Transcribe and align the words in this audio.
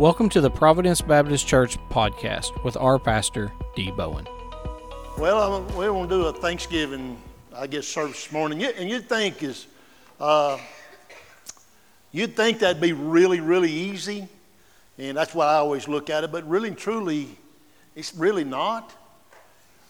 Welcome 0.00 0.28
to 0.30 0.40
the 0.40 0.50
Providence 0.50 1.00
Baptist 1.00 1.46
Church 1.46 1.78
podcast 1.88 2.64
with 2.64 2.76
our 2.76 2.98
pastor, 2.98 3.52
Dee 3.76 3.92
Bowen. 3.92 4.26
Well, 5.16 5.54
I'm, 5.54 5.76
we 5.76 5.88
want 5.88 6.10
to 6.10 6.16
do 6.16 6.26
a 6.26 6.32
Thanksgiving, 6.32 7.16
I 7.54 7.68
guess, 7.68 7.86
service 7.86 8.24
this 8.24 8.32
morning. 8.32 8.64
And 8.64 8.90
you'd 8.90 9.08
think 9.08 9.44
is, 9.44 9.68
uh, 10.18 10.58
you'd 12.10 12.34
think 12.34 12.58
that'd 12.58 12.82
be 12.82 12.92
really, 12.92 13.38
really 13.38 13.70
easy, 13.70 14.26
and 14.98 15.16
that's 15.16 15.32
why 15.32 15.46
I 15.46 15.54
always 15.58 15.86
look 15.86 16.10
at 16.10 16.24
it. 16.24 16.32
But 16.32 16.48
really 16.48 16.70
and 16.70 16.76
truly, 16.76 17.28
it's 17.94 18.16
really 18.16 18.42
not. 18.42 18.92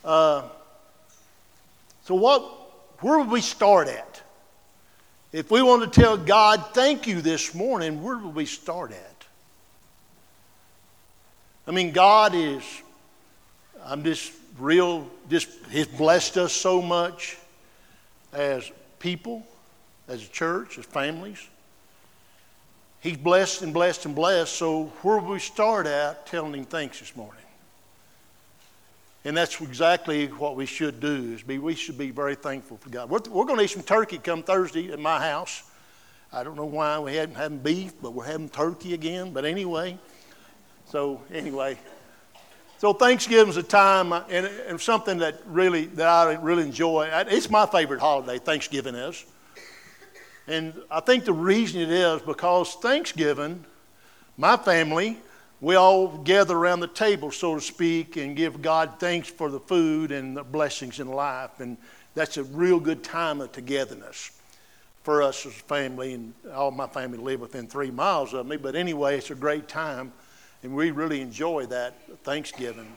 Uh, 0.05 0.43
so, 2.05 2.15
what? 2.15 2.43
Where 3.01 3.21
would 3.21 3.31
we 3.31 3.41
start 3.41 3.89
at? 3.89 4.23
If 5.33 5.51
we 5.51 5.63
want 5.63 5.91
to 5.91 6.01
tell 6.01 6.19
God 6.19 6.63
thank 6.75 7.07
you 7.07 7.23
this 7.23 7.55
morning, 7.55 8.03
where 8.03 8.19
would 8.19 8.35
we 8.35 8.45
start 8.45 8.93
at? 8.93 9.14
I 11.67 11.71
mean, 11.71 11.93
God 11.93 12.35
is, 12.35 12.63
I'm 13.85 14.05
just 14.05 14.33
real, 14.59 15.09
just, 15.31 15.49
He's 15.71 15.87
blessed 15.87 16.37
us 16.37 16.53
so 16.53 16.83
much 16.83 17.37
as 18.33 18.71
people, 18.99 19.47
as 20.09 20.25
a 20.25 20.29
church, 20.29 20.79
as 20.79 20.85
families. 20.85 21.39
He's 23.01 23.17
blessed 23.17 23.63
and 23.63 23.73
blessed 23.73 24.07
and 24.07 24.15
blessed, 24.15 24.53
so 24.55 24.85
where 25.03 25.19
we 25.19 25.39
start 25.39 25.87
at 25.87 26.27
telling 26.27 26.55
Him 26.55 26.65
thanks 26.65 27.01
this 27.01 27.15
morning? 27.17 27.45
And 29.27 29.35
that's 29.35 29.59
exactly 29.61 30.27
what 30.27 30.55
we 30.55 30.67
should 30.67 31.01
do. 31.01 31.33
Is 31.35 31.43
be 31.43 31.59
we 31.59 31.75
should 31.75 31.97
be 31.97 32.11
very 32.11 32.35
thankful 32.35 32.77
for 32.77 32.91
God. 32.91 33.09
We're, 33.09 33.21
we're 33.31 33.47
going 33.47 33.59
to 33.59 33.65
eat 33.65 33.71
some 33.71 33.83
turkey 33.83 34.19
come 34.19 34.43
Thursday 34.43 34.93
at 34.93 34.99
my 34.99 35.19
house. 35.19 35.63
I 36.31 36.45
don't 36.45 36.57
know 36.57 36.67
why 36.67 36.99
we 36.99 37.15
hadn't 37.15 37.37
had 37.37 37.63
beef, 37.63 37.95
but 38.03 38.13
we're 38.13 38.27
having 38.27 38.51
turkey 38.51 38.93
again. 38.93 39.33
But 39.33 39.47
anyway, 39.47 39.99
so 40.87 41.23
anyway, 41.33 41.79
so 42.79 42.93
Thanksgiving's 42.93 43.57
a 43.57 43.63
time 43.63 44.13
uh, 44.13 44.23
and, 44.29 44.47
and 44.47 44.81
something 44.81 45.19
that 45.19 45.41
really 45.47 45.87
that 45.87 46.07
I 46.07 46.35
really 46.35 46.65
enjoy. 46.65 47.09
It's 47.29 47.51
my 47.51 47.67
favorite 47.67 48.01
holiday. 48.01 48.39
Thanksgiving 48.39 48.95
is, 48.95 49.25
and 50.47 50.75
I 50.91 51.01
think 51.01 51.25
the 51.25 51.33
reason 51.33 51.81
it 51.81 51.91
is 51.91 52.23
because 52.23 52.75
Thanksgiving, 52.75 53.65
my 54.37 54.57
family 54.57 55.19
we 55.65 55.77
all 55.77 56.09
gather 56.09 56.55
around 56.55 56.81
the 56.81 56.89
table, 56.89 57.31
so 57.31 57.55
to 57.55 57.61
speak, 57.61 58.19
and 58.19 58.37
give 58.37 58.61
God 58.61 58.95
thanks 58.99 59.29
for 59.31 59.51
the 59.51 59.61
food 59.61 60.13
and 60.13 60.37
the 60.37 60.45
blessings 60.45 61.01
in 61.01 61.09
life. 61.09 61.59
And 61.59 61.79
that's 62.15 62.37
a 62.37 62.45
real 62.45 62.79
good 62.79 63.03
time 63.03 63.41
of 63.41 63.51
togetherness 63.53 64.33
for 65.05 65.23
us 65.23 65.47
as 65.47 65.53
a 65.53 65.55
family. 65.55 66.13
And 66.13 66.35
all 66.53 66.71
my 66.71 66.87
family 66.87 67.17
live 67.17 67.41
within 67.41 67.67
three 67.67 67.91
miles 67.91 68.35
of 68.35 68.47
me. 68.47 68.59
But 68.59 68.75
anyway, 68.75 69.17
it's 69.17 69.31
a 69.31 69.35
great 69.35 69.67
time, 69.67 70.13
and 70.65 70.75
we 70.75 70.91
really 70.91 71.21
enjoy 71.21 71.67
that 71.67 71.95
Thanksgiving. 72.25 72.91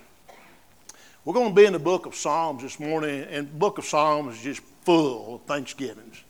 We're 1.26 1.34
going 1.34 1.50
to 1.50 1.56
be 1.56 1.66
in 1.66 1.74
the 1.74 1.80
book 1.80 2.06
of 2.06 2.16
Psalms 2.16 2.64
this 2.64 2.80
morning, 2.80 3.26
and 3.30 3.50
the 3.50 3.56
book 3.58 3.78
of 3.78 3.84
Psalms 3.84 4.38
is 4.38 4.42
just 4.42 4.62
full 4.84 5.36
of 5.36 5.42
Thanksgivings. 5.42 6.24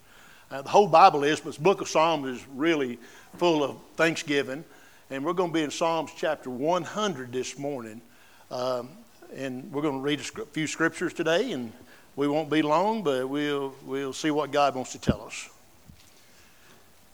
Uh, 0.50 0.64
the 0.64 0.70
whole 0.70 0.88
Bible 0.88 1.24
is, 1.24 1.40
but 1.40 1.54
the 1.54 1.62
book 1.62 1.80
of 1.80 1.88
Psalms 1.88 2.40
is 2.40 2.48
really 2.56 2.98
full 3.38 3.64
of 3.64 3.78
Thanksgiving. 3.96 4.66
And 5.12 5.24
we're 5.24 5.34
going 5.34 5.52
to 5.52 5.54
be 5.54 5.62
in 5.62 5.70
Psalms 5.70 6.10
chapter 6.18 6.50
100 6.50 7.32
this 7.32 7.60
morning. 7.60 8.02
Um, 8.50 8.90
and 9.36 9.72
we're 9.72 9.84
going 9.84 9.98
to 9.98 10.02
read 10.02 10.20
a 10.20 10.46
few 10.48 10.66
scriptures 10.66 11.14
today, 11.14 11.52
and 11.52 11.72
we 12.16 12.28
won't 12.28 12.50
be 12.50 12.64
long, 12.64 13.04
but 13.04 13.30
we'll, 13.30 13.76
we'll 13.86 14.12
see 14.12 14.32
what 14.32 14.52
God 14.52 14.74
wants 14.74 14.94
to 14.94 15.00
tell 15.00 15.22
us. 15.22 15.50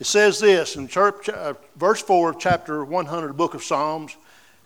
It 0.03 0.07
says 0.07 0.37
this 0.37 0.75
in 0.75 0.89
church, 0.89 1.29
uh, 1.29 1.53
verse 1.77 2.01
4 2.01 2.31
of 2.31 2.37
chapter 2.37 2.83
100, 2.83 3.37
book 3.37 3.53
of 3.53 3.63
Psalms. 3.63 4.17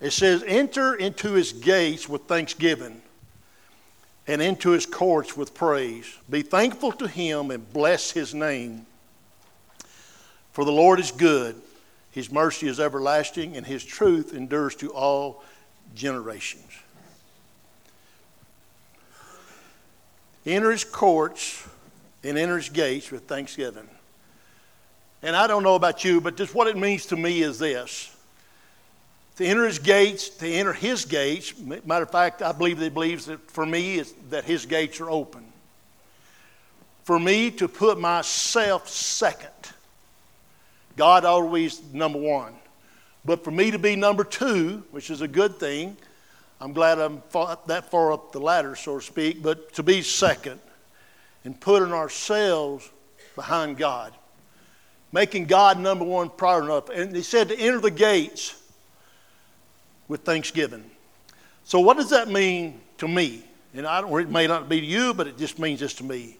It 0.02 0.10
says, 0.10 0.44
Enter 0.48 0.96
into 0.96 1.34
his 1.34 1.54
gates 1.54 2.10
with 2.10 2.24
thanksgiving 2.24 3.04
and 4.26 4.42
into 4.42 4.72
his 4.72 4.88
courts 4.88 5.38
with 5.38 5.54
praise. 5.54 6.08
Be 6.28 6.42
thankful 6.42 6.92
to 6.94 7.08
him 7.08 7.52
and 7.52 7.72
bless 7.72 8.10
his 8.10 8.34
name. 8.34 8.88
For 10.54 10.66
the 10.66 10.72
Lord 10.72 11.00
is 11.00 11.12
good 11.12 11.62
his 12.10 12.32
mercy 12.32 12.68
is 12.68 12.80
everlasting, 12.80 13.56
and 13.56 13.64
His 13.64 13.86
truth 13.86 14.34
endures 14.34 14.76
to 14.78 14.92
all 14.92 15.44
generations. 15.94 16.72
Enter 20.44 20.72
His 20.72 20.84
courts 20.84 21.68
and 22.24 22.36
enter 22.36 22.58
His 22.58 22.70
gates 22.70 23.12
with 23.12 23.26
thanksgiving. 23.26 23.88
And 25.24 25.36
I 25.36 25.48
don't 25.48 25.64
know 25.64 25.76
about 25.76 26.04
you, 26.04 26.22
but 26.22 26.38
just 26.38 26.54
what 26.54 26.68
it 26.68 26.78
means 26.78 27.08
to 27.08 27.16
me 27.16 27.42
is 27.42 27.60
this. 27.60 28.16
To 29.38 29.46
enter 29.46 29.66
his 29.66 29.80
gates, 29.80 30.30
to 30.30 30.48
enter 30.48 30.74
his 30.74 31.06
gates, 31.06 31.54
matter 31.60 32.04
of 32.04 32.12
fact, 32.12 32.42
I 32.42 32.52
believe 32.52 32.78
that 32.80 32.86
he 32.86 32.90
believes 32.90 33.26
that 33.26 33.52
for 33.52 33.66
me 33.66 34.00
is 34.00 34.14
that 34.30 34.46
his 34.46 34.66
gates 34.66 35.00
are 35.00 35.10
open. 35.10 35.44
For 37.04 37.20
me 37.20 37.52
to 37.52 37.68
put 37.68 38.00
myself 38.00 38.90
second 38.90 39.52
God 40.98 41.26
always 41.26 41.82
number 41.94 42.18
one. 42.18 42.54
But 43.24 43.44
for 43.44 43.52
me 43.52 43.72
to 43.72 43.80
be 43.80 43.96
number 43.96 44.24
two, 44.24 44.84
which 44.92 45.10
is 45.10 45.22
a 45.22 45.28
good 45.28 45.58
thing, 45.58 45.96
I'm 46.60 46.74
glad 46.74 46.98
I'm 46.98 47.22
that 47.68 47.92
far 47.92 48.12
up 48.12 48.32
the 48.32 48.40
ladder, 48.40 48.76
so 48.76 48.98
to 48.98 49.06
speak, 49.06 49.44
but 49.44 49.74
to 49.74 49.84
be 49.84 50.02
second 50.02 50.60
and 51.46 51.58
putting 51.60 51.94
ourselves 51.94 52.90
behind 53.36 53.78
God, 53.78 54.12
making 55.12 55.46
God 55.46 55.80
number 55.80 56.06
one 56.06 56.30
prior 56.30 56.62
enough. 56.62 56.90
And 56.90 57.16
he 57.16 57.22
said 57.22 57.50
to 57.50 57.60
enter 57.60 57.80
the 57.80 57.92
gates 57.92 58.62
with 60.08 60.22
thanksgiving. 60.22 60.90
So, 61.64 61.80
what 61.80 61.98
does 61.98 62.10
that 62.12 62.30
mean 62.30 62.80
to 63.00 63.08
me? 63.08 63.44
And 63.74 63.86
I 63.86 64.02
don't, 64.02 64.22
it 64.22 64.30
may 64.30 64.48
not 64.48 64.70
be 64.70 64.80
to 64.80 64.86
you, 64.86 65.14
but 65.14 65.28
it 65.28 65.38
just 65.38 65.60
means 65.60 65.80
this 65.80 65.94
to 65.96 66.04
me. 66.04 66.38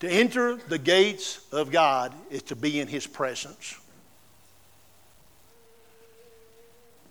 To 0.00 0.08
enter 0.08 0.56
the 0.56 0.78
gates 0.78 1.40
of 1.52 1.70
God 1.70 2.12
is 2.30 2.42
to 2.44 2.56
be 2.56 2.80
in 2.80 2.88
His 2.88 3.06
presence. 3.06 3.78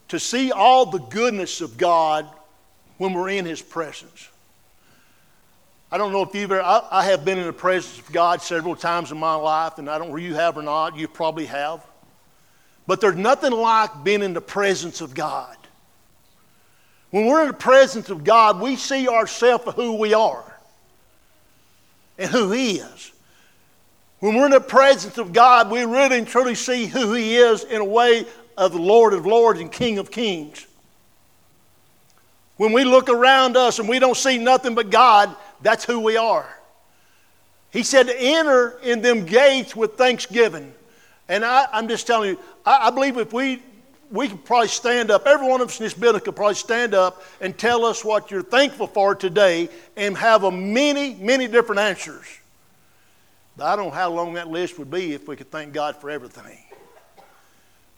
To 0.10 0.20
see 0.20 0.52
all 0.52 0.86
the 0.86 1.00
goodness 1.00 1.62
of 1.62 1.78
God 1.78 2.28
when 2.98 3.14
we're 3.14 3.30
in 3.30 3.46
His 3.46 3.62
presence. 3.62 4.30
I 5.92 5.98
don't 5.98 6.12
know 6.12 6.24
if 6.24 6.34
you've 6.34 6.52
ever, 6.52 6.62
I, 6.62 6.88
I 6.92 7.06
have 7.06 7.24
been 7.24 7.38
in 7.38 7.46
the 7.46 7.54
presence 7.54 8.00
of 8.00 8.12
God 8.12 8.42
several 8.42 8.76
times 8.76 9.12
in 9.12 9.20
my 9.20 9.36
life, 9.36 9.78
and 9.78 9.90
I 9.90 9.98
don't 9.98 10.10
know 10.10 10.16
you 10.16 10.36
have 10.36 10.58
or 10.58 10.64
not, 10.64 10.96
you 10.96 11.08
probably 11.08 11.46
have. 11.46 11.86
But 12.88 13.02
there's 13.02 13.16
nothing 13.16 13.52
like 13.52 14.04
being 14.04 14.22
in 14.22 14.34
the 14.34 14.42
presence 14.42 15.02
of 15.02 15.14
God. 15.14 15.56
When 17.12 17.28
we're 17.28 17.42
in 17.42 17.48
the 17.48 17.54
presence 17.54 18.10
of 18.10 18.24
God, 18.24 18.60
we 18.60 18.76
see 18.76 19.08
ourselves 19.08 19.64
for 19.64 19.72
who 19.72 19.94
we 19.94 20.14
are 20.14 20.44
and 22.18 22.30
who 22.30 22.52
He 22.52 22.78
is. 22.78 23.12
When 24.20 24.36
we're 24.36 24.46
in 24.46 24.52
the 24.52 24.60
presence 24.60 25.18
of 25.18 25.34
God, 25.34 25.70
we 25.70 25.84
really 25.84 26.18
and 26.18 26.28
truly 26.28 26.56
see 26.56 26.88
who 26.88 27.14
He 27.14 27.36
is 27.36 27.64
in 27.64 27.82
a 27.82 27.86
way 27.86 28.26
of 28.58 28.72
the 28.72 28.82
Lord 28.82 29.14
of 29.14 29.26
Lords 29.26 29.60
and 29.60 29.72
King 29.72 29.98
of 29.98 30.12
Kings. 30.12 30.66
When 32.58 32.72
we 32.72 32.86
look 32.86 33.10
around 33.10 33.58
us 33.58 33.80
and 33.80 33.90
we 33.90 34.00
don't 34.00 34.16
see 34.16 34.38
nothing 34.38 34.76
but 34.76 34.90
God, 34.90 35.36
that's 35.62 35.86
who 35.86 36.00
we 36.00 36.18
are. 36.18 36.48
He 37.72 37.84
said 37.84 38.10
enter 38.10 38.80
in 38.84 39.02
them 39.02 39.26
gates 39.26 39.76
with 39.76 39.96
thanksgiving. 39.96 40.74
And 41.28 41.44
I, 41.44 41.68
am 41.74 41.88
just 41.88 42.08
telling 42.08 42.32
you, 42.32 42.40
I, 42.66 42.88
I 42.88 42.90
believe 42.92 43.18
if 43.18 43.34
we 43.34 43.62
we 44.12 44.28
could 44.30 44.46
probably 44.46 44.68
stand 44.68 45.12
up, 45.12 45.26
every 45.26 45.48
one 45.48 45.62
of 45.62 45.70
us 45.70 45.80
in 45.80 45.84
this 45.84 45.94
building 45.94 46.22
could 46.22 46.36
probably 46.36 46.56
stand 46.56 46.94
up 46.94 47.24
and 47.42 47.58
tell 47.58 47.86
us 47.86 48.06
what 48.06 48.32
you're 48.32 48.44
thankful 48.44 48.88
for 48.88 49.16
today 49.16 49.68
and 49.98 50.16
have 50.18 50.44
a 50.44 50.52
many, 50.52 51.16
many 51.16 51.48
different 51.48 51.80
answers. 51.82 52.26
But 53.58 53.66
I 53.66 53.76
don't 53.76 53.86
know 53.86 53.92
how 53.92 54.12
long 54.12 54.34
that 54.34 54.48
list 54.48 54.78
would 54.80 54.92
be 54.92 55.14
if 55.14 55.28
we 55.28 55.36
could 55.36 55.50
thank 55.50 55.74
God 55.74 55.96
for 55.96 56.10
everything. 56.10 56.58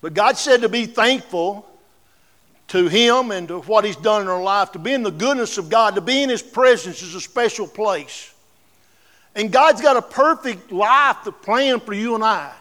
But 0.01 0.13
God 0.13 0.38
said 0.38 0.62
to 0.62 0.69
be 0.69 0.86
thankful 0.86 1.68
to 2.68 2.88
Him 2.88 3.31
and 3.31 3.48
to 3.48 3.60
what 3.62 3.86
He's 3.86 3.96
done 3.96 4.22
in 4.22 4.28
our 4.28 4.42
life, 4.42 4.72
to 4.74 4.80
be 4.80 4.94
in 4.94 5.04
the 5.04 5.12
goodness 5.12 5.58
of 5.58 5.69
God, 5.69 5.96
to 5.96 6.02
be 6.02 6.24
in 6.24 6.30
His 6.30 6.42
presence 6.42 7.02
is 7.02 7.16
a 7.16 7.22
special 7.22 7.68
place. 7.68 8.34
And 9.36 9.52
God's 9.52 9.81
got 9.81 9.98
a 9.98 10.02
perfect 10.02 10.72
life 10.72 11.18
to 11.24 11.31
plan 11.31 11.80
for 11.80 11.94
you 11.94 12.16
and 12.16 12.24
I. 12.24 12.52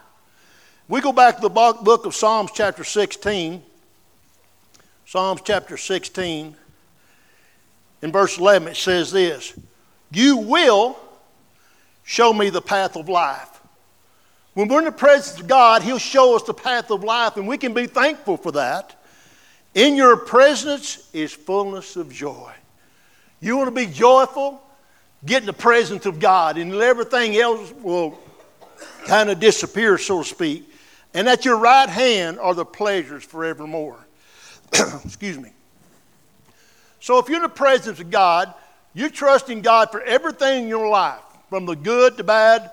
We 0.88 1.00
go 1.00 1.12
back 1.12 1.36
to 1.36 1.42
the 1.42 1.48
book 1.48 2.06
of 2.06 2.14
Psalms, 2.14 2.50
chapter 2.54 2.84
16. 2.84 3.62
Psalms, 5.06 5.40
chapter 5.44 5.76
16. 5.76 6.54
In 8.02 8.12
verse 8.12 8.38
11, 8.38 8.68
it 8.68 8.76
says 8.76 9.10
this 9.10 9.54
You 10.12 10.36
will 10.36 10.98
show 12.04 12.32
me 12.32 12.50
the 12.50 12.62
path 12.62 12.96
of 12.96 13.08
life. 13.08 13.60
When 14.54 14.68
we're 14.68 14.78
in 14.78 14.84
the 14.84 14.92
presence 14.92 15.40
of 15.40 15.46
God, 15.46 15.82
He'll 15.82 15.98
show 15.98 16.36
us 16.36 16.42
the 16.44 16.54
path 16.54 16.90
of 16.90 17.02
life, 17.02 17.36
and 17.36 17.48
we 17.48 17.58
can 17.58 17.74
be 17.74 17.86
thankful 17.86 18.36
for 18.36 18.52
that. 18.52 18.94
In 19.76 19.94
your 19.94 20.16
presence 20.16 21.06
is 21.12 21.34
fullness 21.34 21.96
of 21.96 22.10
joy. 22.10 22.50
You 23.40 23.58
want 23.58 23.68
to 23.68 23.86
be 23.86 23.92
joyful? 23.92 24.62
Get 25.26 25.42
in 25.42 25.46
the 25.46 25.52
presence 25.52 26.06
of 26.06 26.18
God, 26.18 26.56
and 26.56 26.72
everything 26.72 27.36
else 27.36 27.74
will 27.82 28.18
kind 29.04 29.28
of 29.28 29.38
disappear, 29.38 29.98
so 29.98 30.22
to 30.22 30.28
speak 30.28 30.70
And 31.12 31.28
at 31.28 31.44
your 31.44 31.58
right 31.58 31.88
hand 31.88 32.38
are 32.38 32.54
the 32.54 32.64
pleasures 32.64 33.22
forevermore. 33.22 33.98
Excuse 35.04 35.38
me. 35.38 35.50
So 37.00 37.18
if 37.18 37.28
you're 37.28 37.36
in 37.36 37.42
the 37.42 37.48
presence 37.50 38.00
of 38.00 38.10
God, 38.10 38.54
you're 38.94 39.10
trusting 39.10 39.60
God 39.60 39.90
for 39.90 40.00
everything 40.00 40.64
in 40.64 40.68
your 40.70 40.88
life, 40.88 41.20
from 41.50 41.66
the 41.66 41.76
good 41.76 42.16
to 42.16 42.24
bad 42.24 42.70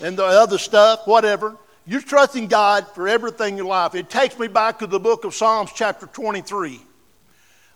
and 0.00 0.16
the 0.16 0.24
other 0.24 0.58
stuff, 0.58 1.04
whatever. 1.04 1.56
You're 1.86 2.00
trusting 2.00 2.46
God 2.46 2.86
for 2.94 3.06
everything 3.06 3.52
in 3.52 3.56
your 3.58 3.66
life. 3.66 3.94
It 3.94 4.08
takes 4.08 4.38
me 4.38 4.48
back 4.48 4.78
to 4.78 4.86
the 4.86 4.98
book 4.98 5.24
of 5.24 5.34
Psalms, 5.34 5.70
chapter 5.74 6.06
23. 6.06 6.80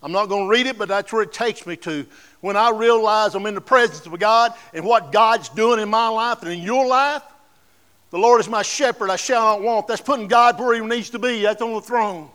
I'm 0.03 0.13
not 0.13 0.27
going 0.27 0.45
to 0.45 0.51
read 0.51 0.67
it, 0.67 0.79
but 0.79 0.89
that's 0.89 1.13
where 1.13 1.23
it 1.23 1.33
takes 1.33 1.67
me 1.67 1.77
to. 1.79 2.07
When 2.41 2.57
I 2.57 2.71
realize 2.71 3.35
I'm 3.35 3.45
in 3.45 3.55
the 3.55 3.61
presence 3.61 4.07
of 4.07 4.19
God 4.19 4.55
and 4.73 4.85
what 4.85 5.13
God's 5.13 5.51
doing 5.51 5.79
in 5.79 5.91
my 5.91 6.09
life 6.09 6.43
and 6.43 6.51
in 6.51 6.61
your 6.61 6.87
life, 6.87 7.23
the 8.11 8.19
Lord 8.19 8.41
is 8.41 8.49
my 8.49 8.63
shepherd, 8.63 9.11
I 9.11 9.17
shall 9.17 9.43
not 9.43 9.63
want. 9.63 9.89
That's 9.89 10.01
putting 10.01 10.29
God 10.29 10.59
where 10.59 10.75
He 10.75 10.81
needs 10.81 11.11
to 11.11 11.19
be. 11.19 11.43
That's 11.43 11.61
on 11.61 11.75
the 11.75 11.83
throne. 11.83 12.31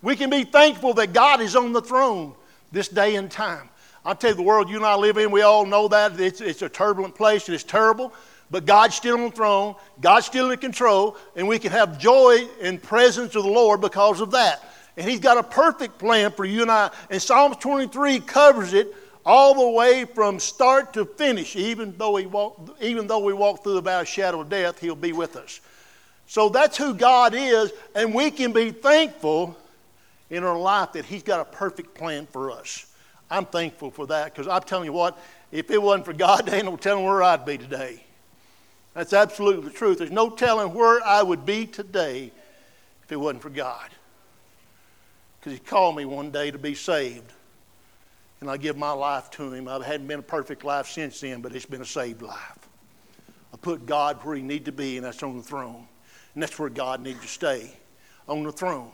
We 0.00 0.16
can 0.16 0.30
be 0.30 0.44
thankful 0.44 0.94
that 0.94 1.12
God 1.12 1.42
is 1.42 1.54
on 1.54 1.72
the 1.72 1.82
throne 1.82 2.34
this 2.72 2.88
day 2.88 3.16
and 3.16 3.30
time. 3.30 3.68
I 4.06 4.14
tell 4.14 4.30
you, 4.30 4.36
the 4.36 4.42
world 4.42 4.70
you 4.70 4.76
and 4.76 4.86
I 4.86 4.94
live 4.94 5.18
in, 5.18 5.30
we 5.30 5.42
all 5.42 5.66
know 5.66 5.88
that. 5.88 6.18
It's, 6.18 6.40
it's 6.40 6.62
a 6.62 6.68
turbulent 6.70 7.14
place 7.14 7.48
and 7.48 7.54
it's 7.54 7.64
terrible. 7.64 8.14
But 8.54 8.66
God's 8.66 8.94
still 8.94 9.16
on 9.16 9.24
the 9.24 9.30
throne, 9.32 9.74
God's 10.00 10.26
still 10.26 10.52
in 10.52 10.60
control, 10.60 11.16
and 11.34 11.48
we 11.48 11.58
can 11.58 11.72
have 11.72 11.98
joy 11.98 12.46
and 12.62 12.80
presence 12.80 13.34
of 13.34 13.42
the 13.42 13.50
Lord 13.50 13.80
because 13.80 14.20
of 14.20 14.30
that. 14.30 14.62
And 14.96 15.10
He's 15.10 15.18
got 15.18 15.38
a 15.38 15.42
perfect 15.42 15.98
plan 15.98 16.30
for 16.30 16.44
you 16.44 16.62
and 16.62 16.70
I. 16.70 16.92
And 17.10 17.20
Psalms 17.20 17.56
23 17.56 18.20
covers 18.20 18.72
it 18.72 18.94
all 19.26 19.54
the 19.54 19.76
way 19.76 20.04
from 20.04 20.38
start 20.38 20.92
to 20.92 21.04
finish. 21.04 21.56
Even 21.56 21.96
though, 21.98 22.14
he 22.14 22.26
walk, 22.26 22.78
even 22.80 23.08
though 23.08 23.18
we 23.18 23.32
walk 23.32 23.64
through 23.64 23.74
the 23.74 23.80
valley 23.80 24.02
of 24.02 24.08
shadow 24.08 24.42
of 24.42 24.50
death, 24.50 24.78
He'll 24.78 24.94
be 24.94 25.12
with 25.12 25.34
us. 25.34 25.60
So 26.28 26.48
that's 26.48 26.76
who 26.76 26.94
God 26.94 27.34
is, 27.34 27.72
and 27.96 28.14
we 28.14 28.30
can 28.30 28.52
be 28.52 28.70
thankful 28.70 29.56
in 30.30 30.44
our 30.44 30.56
life 30.56 30.92
that 30.92 31.06
He's 31.06 31.24
got 31.24 31.40
a 31.40 31.44
perfect 31.44 31.92
plan 31.92 32.28
for 32.30 32.52
us. 32.52 32.86
I'm 33.28 33.46
thankful 33.46 33.90
for 33.90 34.06
that 34.06 34.32
because 34.32 34.46
I'm 34.46 34.62
telling 34.62 34.84
you 34.84 34.92
what, 34.92 35.18
if 35.50 35.72
it 35.72 35.82
wasn't 35.82 36.04
for 36.04 36.12
God, 36.12 36.42
there 36.46 36.54
ain't 36.54 36.66
no 36.66 36.76
telling 36.76 37.04
where 37.04 37.20
I'd 37.20 37.44
be 37.44 37.58
today. 37.58 38.04
That's 38.94 39.12
absolutely 39.12 39.64
the 39.68 39.74
truth. 39.74 39.98
There's 39.98 40.12
no 40.12 40.30
telling 40.30 40.72
where 40.72 41.04
I 41.04 41.22
would 41.22 41.44
be 41.44 41.66
today 41.66 42.30
if 43.02 43.12
it 43.12 43.16
wasn't 43.16 43.42
for 43.42 43.50
God. 43.50 43.90
Because 45.38 45.52
He 45.52 45.58
called 45.58 45.96
me 45.96 46.04
one 46.04 46.30
day 46.30 46.50
to 46.50 46.58
be 46.58 46.74
saved. 46.74 47.32
And 48.40 48.48
I 48.50 48.56
give 48.56 48.76
my 48.76 48.92
life 48.92 49.30
to 49.32 49.52
Him. 49.52 49.68
I 49.68 49.84
hadn't 49.84 50.06
been 50.06 50.20
a 50.20 50.22
perfect 50.22 50.64
life 50.64 50.86
since 50.86 51.20
then, 51.20 51.42
but 51.42 51.54
it's 51.54 51.66
been 51.66 51.82
a 51.82 51.86
saved 51.86 52.22
life. 52.22 52.68
I 53.52 53.56
put 53.56 53.84
God 53.84 54.18
where 54.22 54.36
He 54.36 54.42
needs 54.42 54.66
to 54.66 54.72
be, 54.72 54.96
and 54.96 55.04
that's 55.04 55.22
on 55.22 55.36
the 55.36 55.42
throne. 55.42 55.86
And 56.34 56.42
that's 56.42 56.58
where 56.58 56.70
God 56.70 57.02
needs 57.02 57.20
to 57.20 57.28
stay, 57.28 57.72
on 58.28 58.44
the 58.44 58.52
throne. 58.52 58.90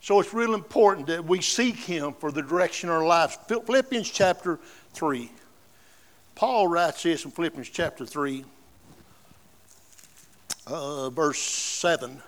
So 0.00 0.20
it's 0.20 0.32
real 0.32 0.54
important 0.54 1.08
that 1.08 1.24
we 1.24 1.40
seek 1.40 1.76
Him 1.76 2.12
for 2.12 2.30
the 2.30 2.42
direction 2.42 2.90
of 2.90 2.96
our 2.96 3.06
lives. 3.06 3.36
Philippians 3.48 4.08
chapter 4.08 4.60
3. 4.92 5.30
Paul 6.36 6.68
writes 6.68 7.02
this 7.02 7.24
in 7.24 7.32
Philippians 7.32 7.70
chapter 7.70 8.06
3 8.06 8.44
uh, 10.66 11.10
verse 11.10 11.40
7, 11.40 12.20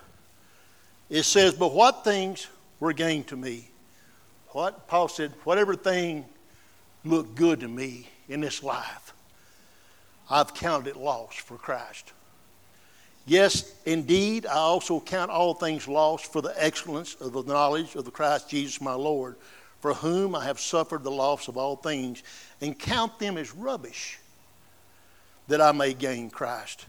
it 1.10 1.24
says, 1.24 1.54
But 1.54 1.72
what 1.72 2.04
things 2.04 2.46
were 2.80 2.92
gained 2.92 3.26
to 3.28 3.36
me? 3.36 3.68
What? 4.48 4.86
Paul 4.86 5.08
said, 5.08 5.32
Whatever 5.44 5.74
thing 5.74 6.24
looked 7.04 7.34
good 7.34 7.60
to 7.60 7.68
me 7.68 8.08
in 8.28 8.40
this 8.40 8.62
life, 8.62 9.12
I've 10.30 10.54
counted 10.54 10.90
it 10.90 10.96
lost 10.96 11.40
for 11.40 11.56
Christ. 11.56 12.12
Yes, 13.26 13.74
indeed, 13.84 14.46
I 14.46 14.54
also 14.54 15.00
count 15.00 15.30
all 15.30 15.52
things 15.52 15.86
lost 15.86 16.32
for 16.32 16.40
the 16.40 16.54
excellence 16.56 17.14
of 17.16 17.32
the 17.32 17.42
knowledge 17.42 17.94
of 17.94 18.04
the 18.04 18.10
Christ 18.10 18.48
Jesus 18.48 18.80
my 18.80 18.94
Lord, 18.94 19.36
for 19.80 19.92
whom 19.94 20.34
I 20.34 20.44
have 20.44 20.58
suffered 20.58 21.04
the 21.04 21.10
loss 21.10 21.48
of 21.48 21.58
all 21.58 21.76
things, 21.76 22.22
and 22.60 22.78
count 22.78 23.18
them 23.18 23.36
as 23.36 23.54
rubbish, 23.54 24.18
that 25.48 25.60
I 25.60 25.72
may 25.72 25.92
gain 25.92 26.30
Christ 26.30 26.86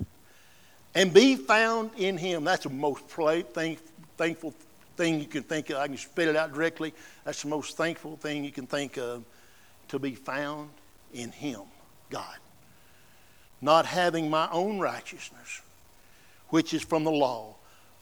and 0.95 1.13
be 1.13 1.35
found 1.35 1.91
in 1.97 2.17
him. 2.17 2.43
That's 2.43 2.63
the 2.63 2.69
most 2.69 3.05
thank, 3.07 3.79
thankful 4.17 4.53
thing 4.97 5.19
you 5.19 5.27
can 5.27 5.43
think 5.43 5.69
of. 5.69 5.77
I 5.77 5.87
can 5.87 5.97
spit 5.97 6.27
it 6.27 6.35
out 6.35 6.53
directly. 6.53 6.93
That's 7.23 7.41
the 7.41 7.47
most 7.47 7.77
thankful 7.77 8.17
thing 8.17 8.43
you 8.43 8.51
can 8.51 8.67
think 8.67 8.97
of 8.97 9.23
to 9.89 9.99
be 9.99 10.15
found 10.15 10.69
in 11.13 11.31
him, 11.31 11.61
God. 12.09 12.37
Not 13.61 13.85
having 13.85 14.29
my 14.29 14.49
own 14.51 14.79
righteousness, 14.79 15.61
which 16.49 16.73
is 16.73 16.81
from 16.81 17.03
the 17.03 17.11
law, 17.11 17.55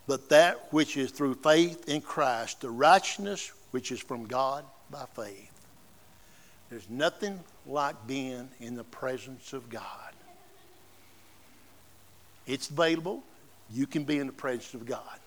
but 0.05 0.29
that 0.29 0.71
which 0.71 0.97
is 0.97 1.11
through 1.11 1.35
faith 1.35 1.89
in 1.89 2.01
Christ, 2.01 2.61
the 2.61 2.69
righteousness 2.69 3.51
which 3.71 3.91
is 3.91 3.99
from 3.99 4.25
God 4.25 4.63
by 4.89 5.05
faith. 5.15 5.51
There's 6.69 6.89
nothing 6.89 7.39
like 7.65 8.07
being 8.07 8.49
in 8.59 8.75
the 8.75 8.83
presence 8.83 9.53
of 9.53 9.69
God. 9.69 10.06
It's 12.47 12.69
available. 12.69 13.23
You 13.69 13.85
can 13.85 14.03
be 14.05 14.17
in 14.17 14.27
the 14.27 14.33
presence 14.33 14.73
of 14.73 14.85
God. 14.85 15.19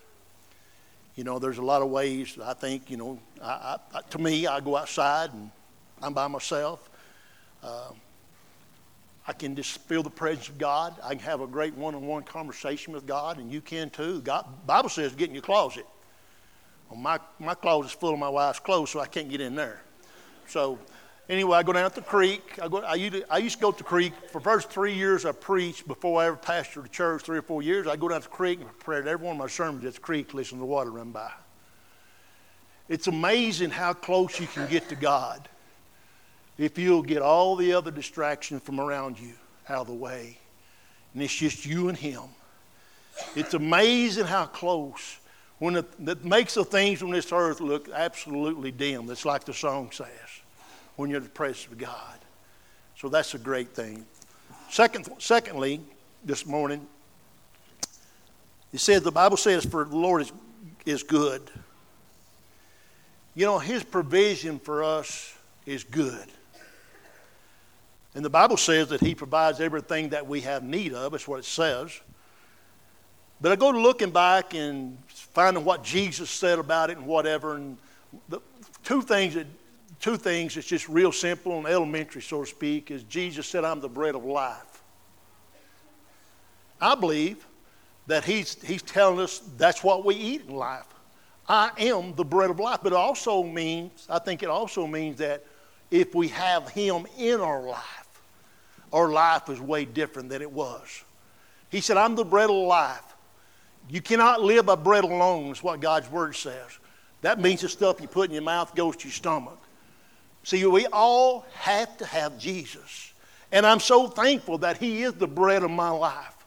You 1.15 1.23
know, 1.23 1.39
there's 1.39 1.59
a 1.59 1.63
lot 1.63 1.81
of 1.81 1.89
ways. 1.89 2.37
I 2.43 2.53
think, 2.53 2.89
you 2.89 2.97
know, 2.97 3.19
I, 3.41 3.77
I, 3.93 4.01
to 4.09 4.17
me, 4.17 4.47
I 4.47 4.59
go 4.59 4.75
outside 4.75 5.31
and 5.33 5.51
I'm 6.01 6.13
by 6.13 6.27
myself. 6.27 6.89
Uh, 7.63 7.91
I 9.27 9.33
can 9.33 9.55
just 9.55 9.77
feel 9.81 10.01
the 10.01 10.09
presence 10.09 10.49
of 10.49 10.57
God. 10.57 10.95
I 11.03 11.09
can 11.09 11.19
have 11.19 11.41
a 11.41 11.47
great 11.47 11.75
one-on-one 11.75 12.23
conversation 12.23 12.91
with 12.93 13.05
God, 13.05 13.37
and 13.37 13.51
you 13.51 13.61
can 13.61 13.91
too. 13.91 14.21
God, 14.21 14.47
Bible 14.65 14.89
says, 14.89 15.13
get 15.13 15.29
in 15.29 15.35
your 15.35 15.43
closet. 15.43 15.85
Well, 16.89 16.99
my 16.99 17.19
my 17.39 17.53
closet's 17.53 17.93
full 17.93 18.13
of 18.13 18.19
my 18.19 18.29
wife's 18.29 18.59
clothes, 18.59 18.89
so 18.89 18.99
I 18.99 19.05
can't 19.05 19.29
get 19.29 19.39
in 19.39 19.53
there. 19.53 19.81
So 20.47 20.79
Anyway, 21.31 21.57
I 21.57 21.63
go 21.63 21.71
down 21.71 21.85
at 21.85 21.95
the 21.95 22.01
creek. 22.01 22.59
I, 22.61 22.67
go, 22.67 22.79
I, 22.79 22.95
used 22.95 23.13
to, 23.13 23.33
I 23.33 23.37
used 23.37 23.55
to 23.55 23.61
go 23.61 23.71
to 23.71 23.77
the 23.77 23.85
creek. 23.85 24.11
For 24.33 24.39
the 24.39 24.43
first 24.43 24.69
three 24.69 24.93
years 24.93 25.25
I 25.25 25.31
preached 25.31 25.87
before 25.87 26.21
I 26.21 26.25
ever 26.25 26.35
pastored 26.35 26.83
a 26.83 26.89
church, 26.89 27.21
three 27.21 27.37
or 27.37 27.41
four 27.41 27.61
years, 27.61 27.87
I 27.87 27.95
go 27.95 28.09
down 28.09 28.19
to 28.19 28.27
the 28.27 28.35
creek 28.35 28.59
and 28.59 28.67
prepared 28.67 29.07
every 29.07 29.25
one 29.25 29.37
of 29.37 29.39
my 29.39 29.47
sermons 29.47 29.85
at 29.85 29.93
the 29.93 30.01
creek, 30.01 30.33
listen 30.33 30.57
to 30.57 30.59
the 30.59 30.65
water 30.65 30.91
run 30.91 31.11
by. 31.11 31.31
It's 32.89 33.07
amazing 33.07 33.69
how 33.69 33.93
close 33.93 34.41
you 34.41 34.47
can 34.47 34.67
get 34.69 34.89
to 34.89 34.95
God 34.97 35.47
if 36.57 36.77
you'll 36.77 37.01
get 37.01 37.21
all 37.21 37.55
the 37.55 37.71
other 37.71 37.91
distractions 37.91 38.61
from 38.61 38.81
around 38.81 39.17
you 39.17 39.31
out 39.69 39.81
of 39.81 39.87
the 39.87 39.93
way. 39.93 40.37
And 41.13 41.23
it's 41.23 41.33
just 41.33 41.65
you 41.65 41.87
and 41.87 41.97
Him. 41.97 42.23
It's 43.37 43.53
amazing 43.53 44.25
how 44.25 44.47
close 44.47 45.17
when 45.59 45.77
it, 45.77 46.05
that 46.05 46.25
makes 46.25 46.55
the 46.55 46.65
things 46.65 47.01
on 47.01 47.11
this 47.11 47.31
earth 47.31 47.61
look 47.61 47.87
absolutely 47.87 48.71
dim. 48.71 49.09
It's 49.09 49.23
like 49.23 49.45
the 49.45 49.53
song 49.53 49.91
says 49.93 50.40
when 51.01 51.09
you're 51.09 51.17
in 51.17 51.23
the 51.23 51.29
presence 51.29 51.65
of 51.65 51.77
God. 51.79 52.19
So 52.95 53.09
that's 53.09 53.33
a 53.33 53.39
great 53.39 53.69
thing. 53.73 54.05
Second, 54.69 55.09
secondly, 55.17 55.81
this 56.23 56.45
morning, 56.45 56.87
it 58.71 58.79
says 58.79 59.01
the 59.01 59.11
Bible 59.11 59.35
says, 59.35 59.65
"For 59.65 59.83
the 59.83 59.97
Lord 59.97 60.21
is, 60.21 60.31
is 60.85 61.03
good." 61.03 61.41
You 63.33 63.45
know, 63.45 63.57
His 63.57 63.83
provision 63.83 64.59
for 64.59 64.83
us 64.83 65.35
is 65.65 65.83
good. 65.83 66.27
And 68.13 68.23
the 68.23 68.29
Bible 68.29 68.57
says 68.57 68.89
that 68.89 69.01
He 69.01 69.15
provides 69.15 69.59
everything 69.59 70.09
that 70.09 70.27
we 70.27 70.41
have 70.41 70.63
need 70.63 70.93
of. 70.93 71.13
That's 71.13 71.27
what 71.27 71.39
it 71.39 71.45
says. 71.45 71.99
But 73.41 73.51
I 73.51 73.55
go 73.55 73.71
to 73.71 73.79
looking 73.79 74.11
back 74.11 74.53
and 74.53 74.97
finding 75.07 75.65
what 75.65 75.83
Jesus 75.83 76.29
said 76.29 76.59
about 76.59 76.91
it 76.91 76.97
and 76.97 77.07
whatever, 77.07 77.55
and 77.55 77.77
the 78.29 78.39
two 78.83 79.01
things 79.01 79.33
that 79.33 79.47
two 80.01 80.17
things. 80.17 80.57
It's 80.57 80.67
just 80.67 80.89
real 80.89 81.11
simple 81.11 81.57
and 81.57 81.67
elementary, 81.67 82.21
so 82.21 82.41
to 82.41 82.49
speak, 82.49 82.91
is 82.91 83.03
Jesus 83.03 83.47
said, 83.47 83.63
I'm 83.63 83.79
the 83.79 83.89
bread 83.89 84.15
of 84.15 84.25
life. 84.25 84.81
I 86.81 86.95
believe 86.95 87.45
that 88.07 88.25
he's, 88.25 88.61
he's 88.63 88.81
telling 88.81 89.19
us 89.19 89.39
that's 89.57 89.83
what 89.83 90.03
we 90.03 90.15
eat 90.15 90.41
in 90.47 90.55
life. 90.55 90.87
I 91.47 91.71
am 91.77 92.15
the 92.15 92.25
bread 92.25 92.49
of 92.49 92.59
life. 92.59 92.79
But 92.81 92.93
it 92.93 92.95
also 92.95 93.43
means, 93.43 94.07
I 94.09 94.19
think 94.19 94.41
it 94.41 94.49
also 94.49 94.87
means 94.87 95.19
that 95.19 95.45
if 95.91 96.15
we 96.15 96.29
have 96.29 96.69
him 96.69 97.05
in 97.17 97.39
our 97.39 97.61
life, 97.61 98.21
our 98.91 99.09
life 99.09 99.49
is 99.49 99.61
way 99.61 99.85
different 99.85 100.29
than 100.29 100.41
it 100.41 100.51
was. 100.51 101.03
He 101.69 101.79
said, 101.79 101.97
I'm 101.97 102.15
the 102.15 102.25
bread 102.25 102.49
of 102.49 102.55
life. 102.55 103.03
You 103.89 104.01
cannot 104.01 104.41
live 104.41 104.65
by 104.65 104.75
bread 104.75 105.03
alone, 105.03 105.51
is 105.51 105.63
what 105.63 105.79
God's 105.79 106.09
word 106.09 106.35
says. 106.35 106.79
That 107.21 107.39
means 107.39 107.61
the 107.61 107.69
stuff 107.69 108.01
you 108.01 108.07
put 108.07 108.29
in 108.29 108.33
your 108.33 108.43
mouth 108.43 108.73
goes 108.75 108.95
to 108.97 109.07
your 109.07 109.13
stomach. 109.13 109.59
See, 110.43 110.65
we 110.65 110.87
all 110.87 111.45
have 111.53 111.97
to 111.97 112.05
have 112.05 112.37
Jesus. 112.37 113.13
And 113.51 113.65
I'm 113.65 113.79
so 113.79 114.07
thankful 114.07 114.59
that 114.59 114.77
He 114.77 115.03
is 115.03 115.13
the 115.13 115.27
bread 115.27 115.63
of 115.63 115.71
my 115.71 115.89
life. 115.89 116.45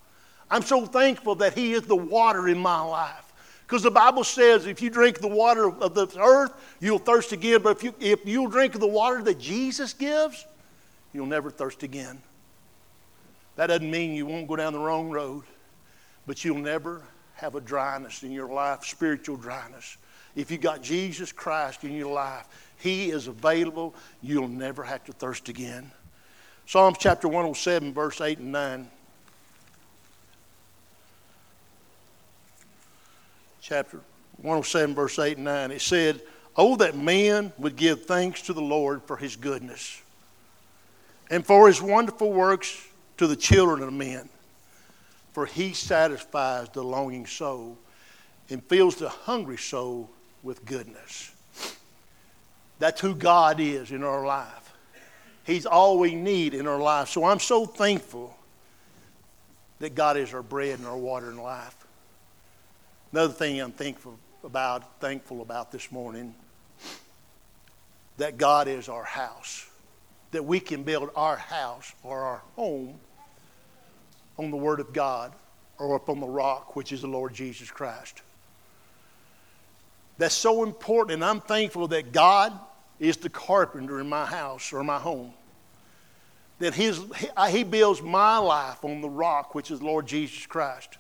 I'm 0.50 0.62
so 0.62 0.86
thankful 0.86 1.36
that 1.36 1.54
He 1.54 1.72
is 1.72 1.82
the 1.82 1.96
water 1.96 2.48
in 2.48 2.58
my 2.58 2.80
life. 2.80 3.32
Because 3.66 3.82
the 3.82 3.90
Bible 3.90 4.24
says 4.24 4.66
if 4.66 4.82
you 4.82 4.90
drink 4.90 5.20
the 5.20 5.28
water 5.28 5.68
of 5.68 5.94
the 5.94 6.06
earth, 6.18 6.52
you'll 6.80 6.98
thirst 6.98 7.32
again. 7.32 7.62
But 7.62 7.76
if, 7.76 7.82
you, 7.82 7.94
if 8.00 8.26
you'll 8.26 8.48
drink 8.48 8.78
the 8.78 8.86
water 8.86 9.22
that 9.22 9.38
Jesus 9.38 9.92
gives, 9.92 10.44
you'll 11.12 11.26
never 11.26 11.50
thirst 11.50 11.82
again. 11.82 12.20
That 13.56 13.68
doesn't 13.68 13.90
mean 13.90 14.14
you 14.14 14.26
won't 14.26 14.48
go 14.48 14.56
down 14.56 14.72
the 14.72 14.80
wrong 14.80 15.10
road, 15.10 15.44
but 16.26 16.44
you'll 16.44 16.58
never 16.58 17.02
have 17.34 17.54
a 17.54 17.60
dryness 17.60 18.22
in 18.22 18.32
your 18.32 18.48
life, 18.48 18.84
spiritual 18.84 19.36
dryness, 19.36 19.96
if 20.36 20.50
you 20.50 20.58
got 20.58 20.82
Jesus 20.82 21.32
Christ 21.32 21.84
in 21.84 21.92
your 21.92 22.12
life, 22.12 22.46
He 22.78 23.11
is 23.11 23.26
available. 23.26 23.95
You'll 24.23 24.49
never 24.49 24.83
have 24.83 25.04
to 25.04 25.12
thirst 25.12 25.49
again. 25.49 25.90
Psalms 26.66 26.97
chapter 26.99 27.28
107, 27.28 27.93
verse 27.93 28.21
8 28.21 28.38
and 28.38 28.52
9. 28.52 28.90
Chapter 33.61 34.00
107, 34.38 34.95
verse 34.95 35.19
8 35.19 35.37
and 35.37 35.45
9. 35.45 35.71
It 35.71 35.81
said, 35.81 36.21
Oh, 36.57 36.76
that 36.76 36.97
men 36.97 37.52
would 37.59 37.76
give 37.76 38.04
thanks 38.04 38.43
to 38.43 38.52
the 38.52 38.62
Lord 38.62 39.02
for 39.02 39.16
His 39.16 39.37
goodness 39.37 40.00
and 41.31 41.45
for 41.45 41.66
His 41.66 41.83
wonderful 41.83 42.33
works 42.33 42.87
to 43.16 43.26
the 43.26 43.37
children 43.37 43.83
of 43.83 43.93
men. 43.93 44.28
For 45.33 45.47
He 45.47 45.73
satisfies 45.73 46.69
the 46.71 46.85
longing 46.85 47.26
soul 47.26 47.78
and 48.50 48.62
fills 48.64 48.97
the 48.97 49.09
hungry 49.09 49.59
soul 49.59 50.11
with 50.43 50.64
goodness. 50.64 51.34
That's 52.85 53.00
who 53.00 53.14
God 53.14 53.61
is 53.61 53.93
in 53.93 54.05
our 54.05 54.26
life. 54.26 54.75
He's 55.45 55.64
all 55.64 55.99
we 55.99 56.14
need 56.14 56.53
in 56.53 56.67
our 56.67 56.79
life. 56.79 57.09
So 57.09 57.25
I'm 57.25 57.41
so 57.41 57.64
thankful 57.64 58.37
that 59.79 59.95
God 59.95 60.19
is 60.19 60.35
our 60.35 60.43
bread 60.43 60.81
and 60.81 60.87
our 60.87 60.99
water 60.99 61.31
in 61.31 61.38
life. 61.38 61.75
Another 63.11 63.33
thing 63.33 63.59
I'm 63.59 63.73
thankful 63.73 64.19
about, 64.45 65.00
thankful 65.00 65.41
about 65.41 65.73
this 65.73 65.91
morning, 65.91 66.35
that 68.19 68.37
God 68.37 68.69
is 68.69 68.91
our 68.91 69.05
house. 69.05 69.67
That 70.33 70.45
we 70.45 70.61
can 70.61 70.83
build 70.83 71.09
our 71.17 71.38
house 71.38 71.91
or 72.03 72.21
our 72.21 72.43
home 72.55 73.00
on 74.38 74.50
the 74.50 74.59
Word 74.59 74.79
of 74.79 74.93
God 74.93 75.33
or 75.79 75.95
up 75.97 76.11
on 76.11 76.21
the 76.21 76.29
rock, 76.29 76.76
which 76.76 76.93
is 76.93 77.00
the 77.00 77.09
Lord 77.09 77.33
Jesus 77.33 77.71
Christ. 77.71 78.21
That's 80.19 80.35
so 80.35 80.64
important, 80.64 81.14
and 81.14 81.25
I'm 81.25 81.41
thankful 81.41 81.88
that 81.88 82.12
God 82.12 82.53
is 82.98 83.16
the 83.16 83.28
carpenter 83.28 84.00
in 84.00 84.08
my 84.08 84.24
house 84.24 84.72
or 84.72 84.82
my 84.84 84.98
home. 84.98 85.32
That 86.58 86.74
his, 86.74 87.00
He 87.50 87.64
builds 87.64 88.00
my 88.00 88.38
life 88.38 88.84
on 88.84 89.00
the 89.00 89.08
rock, 89.08 89.54
which 89.54 89.70
is 89.70 89.82
Lord 89.82 90.06
Jesus 90.06 90.46
Christ. 90.46 90.98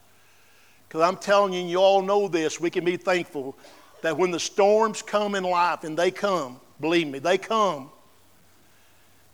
Because 0.88 1.02
I'm 1.02 1.16
telling 1.16 1.52
you, 1.52 1.60
and 1.60 1.70
you 1.70 1.78
all 1.78 2.02
know 2.02 2.28
this, 2.28 2.60
we 2.60 2.70
can 2.70 2.84
be 2.84 2.96
thankful 2.96 3.56
that 4.02 4.16
when 4.16 4.30
the 4.30 4.40
storms 4.40 5.00
come 5.00 5.34
in 5.34 5.44
life, 5.44 5.84
and 5.84 5.96
they 5.96 6.10
come, 6.10 6.60
believe 6.80 7.08
me, 7.08 7.18
they 7.18 7.38
come. 7.38 7.90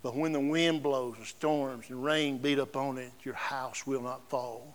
But 0.02 0.14
when 0.14 0.32
the 0.32 0.40
wind 0.40 0.82
blows 0.82 1.16
and 1.18 1.26
storms 1.26 1.90
and 1.90 2.02
rain 2.02 2.38
beat 2.38 2.58
upon 2.58 2.96
it, 2.98 3.12
your 3.22 3.34
house 3.34 3.86
will 3.86 4.00
not 4.00 4.28
fall. 4.30 4.74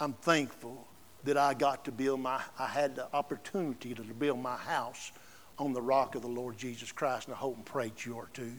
I'm 0.00 0.12
thankful 0.14 0.86
that 1.24 1.36
I 1.36 1.54
got 1.54 1.84
to 1.84 1.92
build 1.92 2.20
my, 2.20 2.40
I 2.58 2.66
had 2.66 2.96
the 2.96 3.06
opportunity 3.14 3.94
to 3.94 4.02
build 4.02 4.40
my 4.40 4.56
house 4.56 5.12
on 5.58 5.72
the 5.72 5.82
rock 5.82 6.14
of 6.14 6.22
the 6.22 6.28
Lord 6.28 6.58
Jesus 6.58 6.92
Christ, 6.92 7.26
and 7.26 7.34
I 7.34 7.38
hope 7.38 7.56
and 7.56 7.64
pray 7.64 7.88
that 7.88 8.06
you 8.06 8.18
are 8.18 8.28
too. 8.32 8.52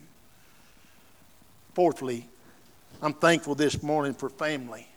Fourthly, 1.74 2.28
I'm 3.02 3.12
thankful 3.12 3.54
this 3.54 3.82
morning 3.82 4.14
for 4.14 4.30
family. 4.30 4.88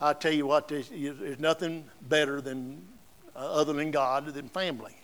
I 0.00 0.12
tell 0.12 0.32
you 0.32 0.46
what, 0.46 0.68
there's, 0.68 0.88
there's 0.90 1.40
nothing 1.40 1.84
better 2.02 2.40
than, 2.40 2.86
uh, 3.34 3.38
other 3.38 3.72
than 3.72 3.90
God, 3.90 4.26
than 4.26 4.48
family. 4.48 4.94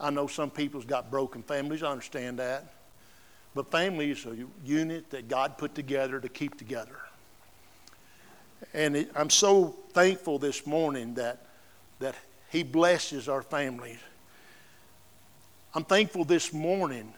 I 0.00 0.10
know 0.10 0.26
some 0.26 0.50
people's 0.50 0.84
got 0.84 1.10
broken 1.10 1.42
families, 1.42 1.82
I 1.82 1.90
understand 1.90 2.38
that. 2.38 2.74
But 3.54 3.70
family 3.70 4.10
is 4.10 4.26
a 4.26 4.36
unit 4.64 5.10
that 5.10 5.28
God 5.28 5.58
put 5.58 5.74
together 5.74 6.18
to 6.20 6.28
keep 6.28 6.58
together. 6.58 6.96
And 8.74 8.96
it, 8.96 9.10
I'm 9.14 9.30
so 9.30 9.74
thankful 9.92 10.38
this 10.38 10.66
morning 10.66 11.14
that, 11.14 11.46
that 12.00 12.14
He 12.50 12.62
blesses 12.62 13.28
our 13.28 13.42
families. 13.42 13.98
I'm 15.74 15.84
thankful 15.84 16.24
this 16.24 16.52
morning 16.52 17.14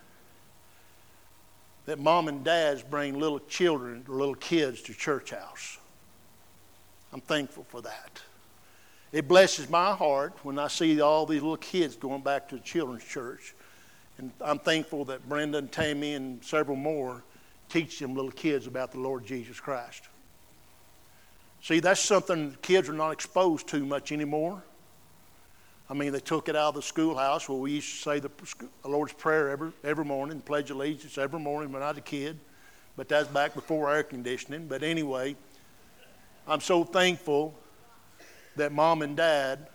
that 1.86 1.98
mom 1.98 2.28
and 2.28 2.44
dads 2.44 2.82
bring 2.82 3.18
little 3.18 3.40
children 3.40 4.04
or 4.08 4.14
little 4.14 4.36
kids 4.36 4.80
to 4.82 4.94
church 4.94 5.30
house. 5.30 5.78
I'm 7.12 7.20
thankful 7.20 7.64
for 7.68 7.82
that. 7.82 8.20
It 9.10 9.26
blesses 9.26 9.68
my 9.68 9.92
heart 9.92 10.34
when 10.44 10.58
I 10.58 10.68
see 10.68 11.00
all 11.00 11.26
these 11.26 11.42
little 11.42 11.56
kids 11.56 11.96
going 11.96 12.22
back 12.22 12.48
to 12.50 12.56
the 12.56 12.60
children's 12.60 13.04
church. 13.04 13.54
And 14.18 14.30
I'm 14.40 14.60
thankful 14.60 15.04
that 15.06 15.28
Brenda 15.28 15.58
and 15.58 15.70
Tammy 15.70 16.14
and 16.14 16.42
several 16.44 16.76
more 16.76 17.24
teach 17.68 17.98
them 17.98 18.14
little 18.14 18.30
kids 18.30 18.68
about 18.68 18.92
the 18.92 19.00
Lord 19.00 19.26
Jesus 19.26 19.58
Christ. 19.58 20.08
See, 21.60 21.80
that's 21.80 22.00
something 22.00 22.56
kids 22.62 22.88
are 22.88 22.92
not 22.92 23.10
exposed 23.10 23.66
to 23.68 23.84
much 23.84 24.12
anymore. 24.12 24.62
I 25.88 25.94
mean, 25.94 26.12
they 26.12 26.20
took 26.20 26.48
it 26.48 26.56
out 26.56 26.68
of 26.68 26.74
the 26.76 26.82
schoolhouse 26.82 27.48
where 27.48 27.58
we 27.58 27.72
used 27.72 27.90
to 27.90 28.02
say 28.02 28.18
the 28.18 28.30
Lord's 28.84 29.12
Prayer 29.12 29.50
every, 29.50 29.70
every 29.82 30.04
morning, 30.04 30.40
pledge 30.40 30.70
allegiance 30.70 31.18
every 31.18 31.40
morning 31.40 31.72
when 31.72 31.82
I 31.82 31.90
was 31.90 31.98
a 31.98 32.02
kid. 32.02 32.38
But 32.96 33.08
that's 33.08 33.28
back 33.28 33.54
before 33.54 33.92
air 33.92 34.02
conditioning. 34.02 34.66
But 34.66 34.82
anyway, 34.82 35.36
I'm 36.48 36.60
so 36.60 36.84
thankful 36.84 37.54
that 38.56 38.72
mom 38.72 39.02
and 39.02 39.16
dad, 39.16 39.66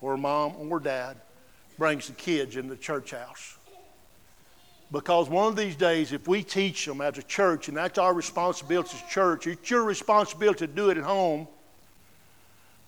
or 0.00 0.16
mom 0.16 0.54
or 0.56 0.80
dad, 0.80 1.18
brings 1.76 2.08
the 2.08 2.14
kids 2.14 2.56
in 2.56 2.66
the 2.66 2.76
church 2.76 3.12
house. 3.12 3.58
Because 4.90 5.28
one 5.28 5.48
of 5.48 5.56
these 5.56 5.76
days, 5.76 6.12
if 6.12 6.26
we 6.26 6.42
teach 6.42 6.86
them 6.86 7.00
as 7.00 7.18
a 7.18 7.22
church, 7.22 7.68
and 7.68 7.76
that's 7.76 7.98
our 7.98 8.14
responsibility 8.14 8.90
as 8.94 9.02
a 9.02 9.12
church, 9.12 9.46
it's 9.46 9.70
your 9.70 9.84
responsibility 9.84 10.66
to 10.66 10.66
do 10.66 10.88
it 10.88 10.96
at 10.96 11.04
home, 11.04 11.46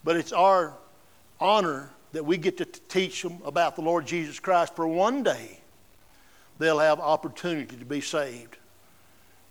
but 0.02 0.16
it's 0.16 0.32
our 0.32 0.74
honor 1.38 1.90
that 2.12 2.24
we 2.24 2.36
get 2.36 2.58
to 2.58 2.64
teach 2.64 3.22
them 3.22 3.38
about 3.44 3.76
the 3.76 3.82
Lord 3.82 4.06
Jesus 4.06 4.40
Christ 4.40 4.74
for 4.74 4.86
one 4.86 5.22
day 5.22 5.60
they'll 6.58 6.78
have 6.78 7.00
opportunity 7.00 7.76
to 7.76 7.84
be 7.84 8.00
saved. 8.00 8.58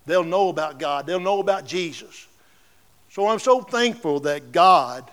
They'll 0.05 0.23
know 0.23 0.49
about 0.49 0.79
God, 0.79 1.05
they'll 1.05 1.19
know 1.19 1.39
about 1.39 1.65
Jesus. 1.65 2.27
So 3.09 3.27
I'm 3.27 3.39
so 3.39 3.61
thankful 3.61 4.19
that 4.21 4.51
God 4.51 5.09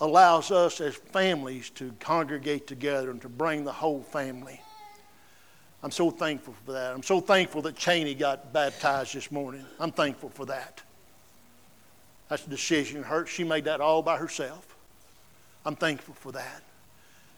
allows 0.00 0.50
us 0.50 0.80
as 0.80 0.94
families 0.94 1.70
to 1.70 1.94
congregate 2.00 2.66
together 2.66 3.10
and 3.10 3.22
to 3.22 3.28
bring 3.28 3.64
the 3.64 3.72
whole 3.72 4.02
family. 4.02 4.60
I'm 5.82 5.90
so 5.90 6.10
thankful 6.10 6.54
for 6.64 6.72
that. 6.72 6.92
I'm 6.92 7.02
so 7.02 7.20
thankful 7.20 7.62
that 7.62 7.76
Cheney 7.76 8.14
got 8.14 8.52
baptized 8.52 9.14
this 9.14 9.30
morning. 9.30 9.64
I'm 9.78 9.92
thankful 9.92 10.30
for 10.30 10.44
that. 10.46 10.82
That's 12.28 12.44
a 12.44 12.50
decision 12.50 13.04
her. 13.04 13.24
She 13.26 13.44
made 13.44 13.64
that 13.64 13.80
all 13.80 14.02
by 14.02 14.16
herself. 14.16 14.75
I'm 15.66 15.74
thankful 15.74 16.14
for 16.14 16.30
that. 16.32 16.62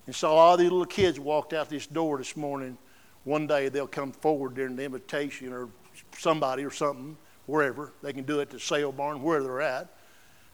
And 0.07 0.15
so 0.15 0.31
all 0.31 0.57
these 0.59 0.71
little 0.71 0.85
kids 0.85 1.19
walked 1.19 1.55
out 1.55 1.71
this 1.71 1.87
door 1.87 2.19
this 2.19 2.37
morning. 2.37 2.77
One 3.25 3.47
day 3.47 3.71
they'll 3.71 3.87
come 3.87 4.13
forward 4.13 4.55
during 4.55 4.77
the 4.77 4.85
invitation 4.85 5.51
or 5.51 5.69
somebody 6.17 6.63
or 6.63 6.71
something, 6.71 7.17
wherever. 7.47 7.93
They 8.03 8.13
can 8.13 8.25
do 8.25 8.41
it 8.41 8.51
the 8.51 8.61
sale 8.61 8.93
barn, 8.93 9.23
where 9.23 9.43
they're 9.43 9.63
at, 9.63 9.89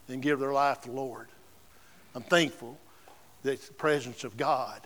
and 0.09 0.23
give 0.23 0.39
their 0.39 0.53
life 0.53 0.83
to 0.83 0.89
the 0.89 0.95
Lord. 0.95 1.29
I'm 2.15 2.23
thankful 2.23 2.79
that 3.43 3.61
the 3.61 3.73
presence 3.75 4.23
of 4.23 4.37
God 4.37 4.81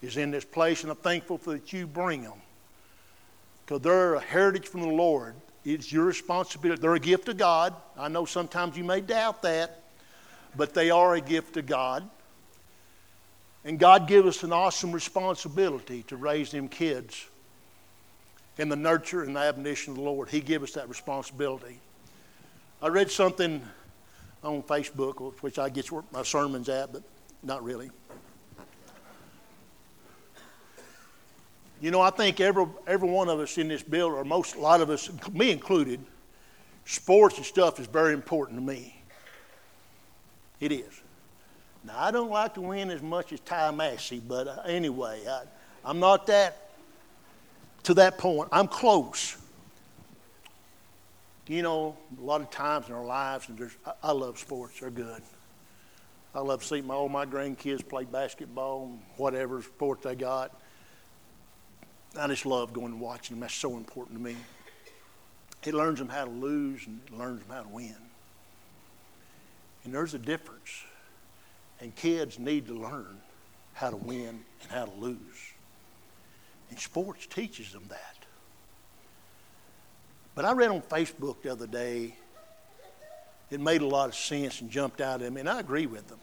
is 0.00 0.16
in 0.16 0.30
this 0.30 0.44
place, 0.44 0.82
and 0.82 0.92
I'm 0.92 0.98
thankful 0.98 1.36
for 1.36 1.54
that 1.54 1.72
you 1.72 1.88
bring 1.88 2.22
them. 2.22 2.40
Because 3.66 3.82
they're 3.82 4.14
a 4.14 4.20
heritage 4.20 4.68
from 4.68 4.82
the 4.82 4.88
Lord. 4.88 5.34
It's 5.64 5.92
your 5.92 6.04
responsibility. 6.04 6.80
They're 6.80 6.94
a 6.94 7.00
gift 7.00 7.28
of 7.28 7.38
God. 7.38 7.74
I 7.98 8.06
know 8.06 8.24
sometimes 8.24 8.76
you 8.76 8.84
may 8.84 9.00
doubt 9.00 9.42
that, 9.42 9.82
but 10.58 10.74
they 10.74 10.90
are 10.90 11.14
a 11.14 11.20
gift 11.20 11.56
of 11.56 11.64
God. 11.64 12.06
And 13.64 13.78
God 13.78 14.08
gives 14.08 14.26
us 14.26 14.42
an 14.42 14.52
awesome 14.52 14.92
responsibility 14.92 16.02
to 16.08 16.16
raise 16.16 16.50
them 16.50 16.68
kids 16.68 17.26
in 18.58 18.68
the 18.68 18.76
nurture 18.76 19.22
and 19.22 19.36
the 19.36 19.40
admonition 19.40 19.92
of 19.92 19.98
the 19.98 20.02
Lord. 20.02 20.28
He 20.28 20.40
gives 20.40 20.64
us 20.64 20.72
that 20.72 20.88
responsibility. 20.88 21.78
I 22.82 22.88
read 22.88 23.10
something 23.10 23.62
on 24.42 24.62
Facebook, 24.64 25.38
which 25.42 25.58
I 25.58 25.68
get 25.68 25.90
my 26.12 26.24
sermons 26.24 26.68
at, 26.68 26.92
but 26.92 27.02
not 27.42 27.62
really. 27.62 27.90
You 31.80 31.92
know, 31.92 32.00
I 32.00 32.10
think 32.10 32.40
every, 32.40 32.66
every 32.88 33.08
one 33.08 33.28
of 33.28 33.38
us 33.38 33.58
in 33.58 33.68
this 33.68 33.84
building, 33.84 34.18
or 34.18 34.24
most, 34.24 34.56
a 34.56 34.60
lot 34.60 34.80
of 34.80 34.90
us, 34.90 35.08
me 35.32 35.52
included, 35.52 36.00
sports 36.84 37.36
and 37.36 37.46
stuff 37.46 37.78
is 37.78 37.86
very 37.86 38.12
important 38.12 38.58
to 38.58 38.64
me. 38.64 38.97
It 40.60 40.72
is. 40.72 41.02
Now, 41.84 41.94
I 41.96 42.10
don't 42.10 42.30
like 42.30 42.54
to 42.54 42.60
win 42.60 42.90
as 42.90 43.02
much 43.02 43.32
as 43.32 43.40
Ty 43.40 43.70
Massey, 43.70 44.20
but 44.26 44.48
uh, 44.48 44.62
anyway, 44.66 45.22
I, 45.28 45.42
I'm 45.84 46.00
not 46.00 46.26
that 46.26 46.70
to 47.84 47.94
that 47.94 48.18
point. 48.18 48.48
I'm 48.52 48.68
close. 48.68 49.36
You 51.46 51.62
know, 51.62 51.96
a 52.18 52.22
lot 52.22 52.40
of 52.40 52.50
times 52.50 52.88
in 52.88 52.94
our 52.94 53.06
lives, 53.06 53.48
and 53.48 53.56
there's, 53.56 53.76
I, 53.86 53.92
I 54.02 54.12
love 54.12 54.38
sports. 54.38 54.80
They're 54.80 54.90
good. 54.90 55.22
I 56.34 56.40
love 56.40 56.62
seeing 56.62 56.86
my, 56.86 56.94
all 56.94 57.08
my 57.08 57.24
grandkids 57.24 57.88
play 57.88 58.04
basketball 58.04 58.84
and 58.86 59.00
whatever 59.16 59.62
sport 59.62 60.02
they 60.02 60.14
got. 60.14 60.54
I 62.18 62.26
just 62.26 62.44
love 62.44 62.72
going 62.72 62.92
and 62.92 63.00
watching 63.00 63.36
them. 63.36 63.40
That's 63.40 63.54
so 63.54 63.76
important 63.76 64.18
to 64.18 64.22
me. 64.22 64.36
It 65.64 65.74
learns 65.74 65.98
them 65.98 66.08
how 66.08 66.24
to 66.24 66.30
lose 66.30 66.86
and 66.86 67.00
it 67.06 67.16
learns 67.16 67.40
them 67.40 67.50
how 67.50 67.62
to 67.62 67.68
win. 67.68 67.96
And 69.88 69.94
there's 69.94 70.12
a 70.12 70.18
difference. 70.18 70.84
And 71.80 71.96
kids 71.96 72.38
need 72.38 72.66
to 72.66 72.74
learn 72.74 73.22
how 73.72 73.88
to 73.88 73.96
win 73.96 74.44
and 74.60 74.70
how 74.70 74.84
to 74.84 74.92
lose. 75.00 75.16
And 76.68 76.78
sports 76.78 77.26
teaches 77.26 77.72
them 77.72 77.84
that. 77.88 78.16
But 80.34 80.44
I 80.44 80.52
read 80.52 80.68
on 80.68 80.82
Facebook 80.82 81.40
the 81.40 81.50
other 81.50 81.66
day, 81.66 82.14
it 83.50 83.60
made 83.60 83.80
a 83.80 83.86
lot 83.86 84.10
of 84.10 84.14
sense 84.14 84.60
and 84.60 84.70
jumped 84.70 85.00
out 85.00 85.22
at 85.22 85.32
me, 85.32 85.40
and 85.40 85.48
I 85.48 85.58
agree 85.58 85.86
with 85.86 86.06
them. 86.06 86.20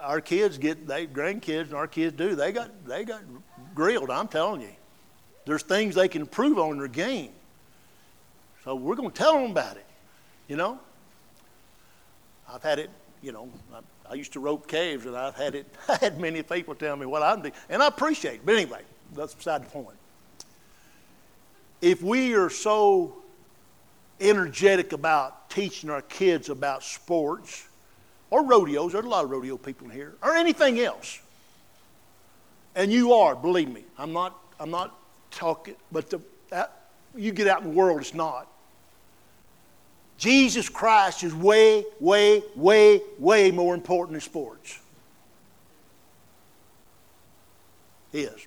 our 0.00 0.20
kids 0.20 0.58
get, 0.58 0.86
they 0.86 1.06
grandkids 1.06 1.66
and 1.66 1.74
our 1.74 1.86
kids 1.86 2.16
do. 2.16 2.34
They 2.34 2.52
got, 2.52 2.70
they 2.86 3.04
got 3.04 3.22
grilled. 3.74 4.10
I'm 4.10 4.28
telling 4.28 4.60
you, 4.62 4.74
there's 5.44 5.62
things 5.62 5.94
they 5.94 6.08
can 6.08 6.22
improve 6.22 6.58
on 6.58 6.78
their 6.78 6.88
game. 6.88 7.30
So 8.64 8.74
we're 8.74 8.96
going 8.96 9.10
to 9.10 9.16
tell 9.16 9.34
them 9.34 9.52
about 9.52 9.76
it. 9.76 9.86
You 10.48 10.56
know, 10.56 10.80
I've 12.52 12.62
had 12.62 12.78
it. 12.78 12.90
You 13.22 13.32
know, 13.32 13.48
I, 13.72 14.12
I 14.12 14.14
used 14.14 14.32
to 14.34 14.40
rope 14.40 14.68
caves, 14.68 15.06
and 15.06 15.16
I've 15.16 15.34
had 15.34 15.54
it. 15.54 15.66
I 15.88 15.96
had 15.96 16.20
many 16.20 16.42
people 16.42 16.74
tell 16.74 16.96
me 16.96 17.06
what 17.06 17.22
I'm 17.22 17.40
doing, 17.40 17.54
and 17.68 17.82
I 17.82 17.88
appreciate 17.88 18.36
it. 18.36 18.40
But 18.46 18.56
anyway, 18.56 18.82
that's 19.14 19.34
beside 19.34 19.64
the 19.64 19.70
point. 19.70 19.96
If 21.80 22.02
we 22.02 22.34
are 22.34 22.50
so 22.50 23.16
energetic 24.20 24.92
about 24.92 25.50
teaching 25.50 25.90
our 25.90 26.02
kids 26.02 26.48
about 26.48 26.82
sports 26.82 27.68
or 28.30 28.44
rodeos, 28.44 28.92
there's 28.92 29.04
a 29.04 29.08
lot 29.08 29.24
of 29.24 29.30
rodeo 29.30 29.56
people 29.56 29.86
in 29.88 29.92
here, 29.92 30.14
or 30.22 30.34
anything 30.34 30.80
else. 30.80 31.20
And 32.74 32.92
you 32.92 33.12
are, 33.14 33.34
believe 33.34 33.70
me. 33.70 33.84
I'm 33.98 34.12
not, 34.12 34.38
I'm 34.60 34.70
not 34.70 34.98
talking, 35.30 35.76
but 35.92 36.10
the, 36.10 36.20
that, 36.50 36.88
you 37.14 37.32
get 37.32 37.48
out 37.48 37.62
in 37.62 37.70
the 37.70 37.74
world, 37.74 38.00
it's 38.00 38.14
not. 38.14 38.48
Jesus 40.18 40.68
Christ 40.68 41.22
is 41.24 41.34
way, 41.34 41.84
way, 42.00 42.42
way, 42.54 43.02
way 43.18 43.50
more 43.50 43.74
important 43.74 44.12
than 44.12 44.20
sports. 44.20 44.80
He 48.12 48.22
is. 48.22 48.46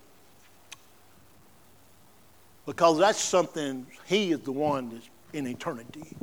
Because 2.65 2.97
that's 2.97 3.19
something, 3.19 3.85
He 4.05 4.31
is 4.31 4.39
the 4.39 4.51
one 4.51 4.89
that's 4.89 5.09
in 5.33 5.47
eternity. 5.47 6.15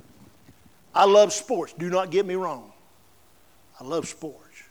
I 0.95 1.05
love 1.05 1.33
sports. 1.33 1.75
Do 1.79 1.91
not 1.91 2.11
get 2.11 2.27
me 2.27 2.35
wrong. 2.35 2.73
I 3.81 3.85
love 3.85 4.09
sports. 4.09 4.63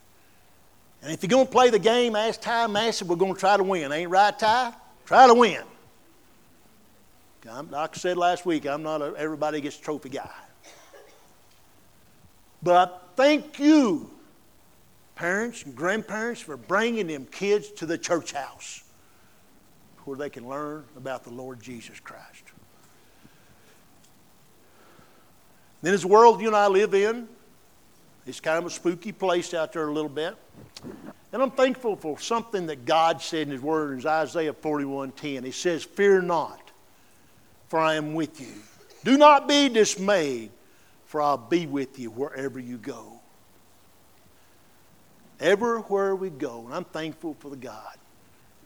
And 1.01 1.11
if 1.13 1.21
you're 1.21 1.29
going 1.29 1.45
to 1.45 1.51
play 1.51 1.69
the 1.69 1.79
game, 1.79 2.15
ask 2.15 2.41
Ty 2.41 2.67
Massey, 2.67 3.05
we're 3.05 3.15
going 3.15 3.33
to 3.33 3.39
try 3.39 3.55
to 3.55 3.63
win. 3.63 3.91
Ain't 3.91 4.09
right, 4.09 4.37
Ty? 4.37 4.73
Try 5.05 5.27
to 5.27 5.33
win. 5.33 5.61
I'm, 7.49 7.69
like 7.69 7.95
I 7.95 7.99
said 7.99 8.17
last 8.17 8.45
week, 8.45 8.65
I'm 8.65 8.81
not 8.81 9.03
a 9.03 9.13
everybody 9.17 9.61
gets 9.61 9.77
trophy 9.77 10.09
guy. 10.09 10.31
But 12.65 13.09
thank 13.15 13.59
you, 13.59 14.09
parents 15.13 15.63
and 15.63 15.75
grandparents, 15.75 16.41
for 16.41 16.57
bringing 16.57 17.05
them 17.05 17.27
kids 17.27 17.69
to 17.73 17.85
the 17.85 17.95
church 17.95 18.31
house 18.31 18.83
where 20.05 20.17
they 20.17 20.31
can 20.31 20.49
learn 20.49 20.83
about 20.97 21.23
the 21.23 21.29
Lord 21.29 21.61
Jesus 21.61 21.99
Christ. 21.99 22.43
Then, 25.83 25.93
as 25.93 26.01
the 26.01 26.07
world 26.07 26.41
you 26.41 26.47
and 26.47 26.55
I 26.55 26.65
live 26.65 26.95
in, 26.95 27.27
it's 28.25 28.39
kind 28.39 28.57
of 28.57 28.65
a 28.65 28.71
spooky 28.71 29.11
place 29.11 29.53
out 29.53 29.71
there 29.71 29.87
a 29.87 29.93
little 29.93 30.09
bit. 30.09 30.35
And 31.33 31.43
I'm 31.43 31.51
thankful 31.51 31.95
for 31.95 32.19
something 32.19 32.65
that 32.65 32.83
God 32.85 33.21
said 33.21 33.43
in 33.43 33.51
His 33.51 33.61
Word 33.61 33.99
in 33.99 34.07
Isaiah 34.07 34.53
41:10. 34.53 35.45
He 35.45 35.51
says, 35.51 35.83
Fear 35.83 36.23
not, 36.23 36.71
for 37.67 37.77
I 37.77 37.93
am 37.93 38.15
with 38.15 38.41
you. 38.41 38.53
Do 39.03 39.19
not 39.19 39.47
be 39.47 39.69
dismayed, 39.69 40.49
for 41.15 41.21
I'll 41.21 41.37
be 41.37 41.65
with 41.65 41.97
you 41.97 42.09
wherever 42.09 42.59
you 42.59 42.75
go. 42.77 43.21
Everywhere 45.39 46.13
we 46.13 46.29
go, 46.29 46.65
and 46.65 46.73
I'm 46.73 46.83
thankful 46.83 47.37
for 47.39 47.49
the 47.49 47.55
God 47.55 47.95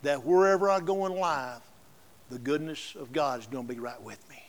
that 0.01 0.25
wherever 0.25 0.67
I 0.67 0.79
go 0.79 1.05
in 1.05 1.13
life, 1.13 1.61
the 2.31 2.39
goodness 2.39 2.95
of 2.95 3.13
God 3.13 3.39
is 3.39 3.45
going 3.45 3.67
to 3.67 3.71
be 3.75 3.79
right 3.79 4.01
with 4.01 4.27
me. 4.31 4.41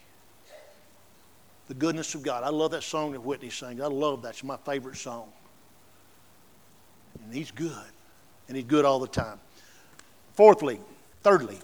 The 1.69 1.75
goodness 1.75 2.15
of 2.15 2.23
God. 2.23 2.43
I 2.43 2.49
love 2.49 2.71
that 2.71 2.85
song 2.85 3.13
that 3.13 3.21
Whitney 3.21 3.51
sings. 3.51 3.83
I 3.83 3.87
love 3.89 4.23
that. 4.23 4.31
It's 4.31 4.45
my 4.45 4.57
favorite 4.57 4.97
song. 4.97 5.31
And 7.23 7.35
He's 7.35 7.51
good. 7.51 7.75
And 8.49 8.57
He's 8.57 8.65
good 8.65 8.87
all 8.87 8.99
the 8.99 9.09
time. 9.09 9.39
Fourthly, 10.33 10.81
thirdly, 11.23 11.59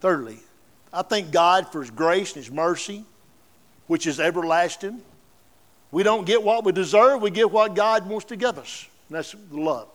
thirdly, 0.00 0.40
I 0.92 1.02
thank 1.02 1.30
God 1.30 1.70
for 1.70 1.82
His 1.82 1.92
grace 1.92 2.34
and 2.34 2.44
His 2.44 2.52
mercy, 2.52 3.04
which 3.92 4.06
is 4.06 4.18
everlasting. 4.18 5.02
We 5.90 6.02
don't 6.02 6.24
get 6.24 6.42
what 6.42 6.64
we 6.64 6.72
deserve, 6.72 7.20
we 7.20 7.30
get 7.30 7.50
what 7.50 7.74
God 7.74 8.08
wants 8.08 8.24
to 8.28 8.36
give 8.36 8.56
us. 8.56 8.88
And 9.10 9.18
that's 9.18 9.36
love. 9.50 9.86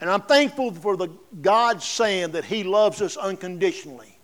And 0.00 0.08
I'm 0.08 0.22
thankful 0.22 0.72
for 0.72 0.96
the 0.96 1.10
God 1.42 1.82
saying 1.82 2.30
that 2.30 2.46
He 2.46 2.64
loves 2.64 3.02
us 3.02 3.18
unconditionally. 3.18 4.16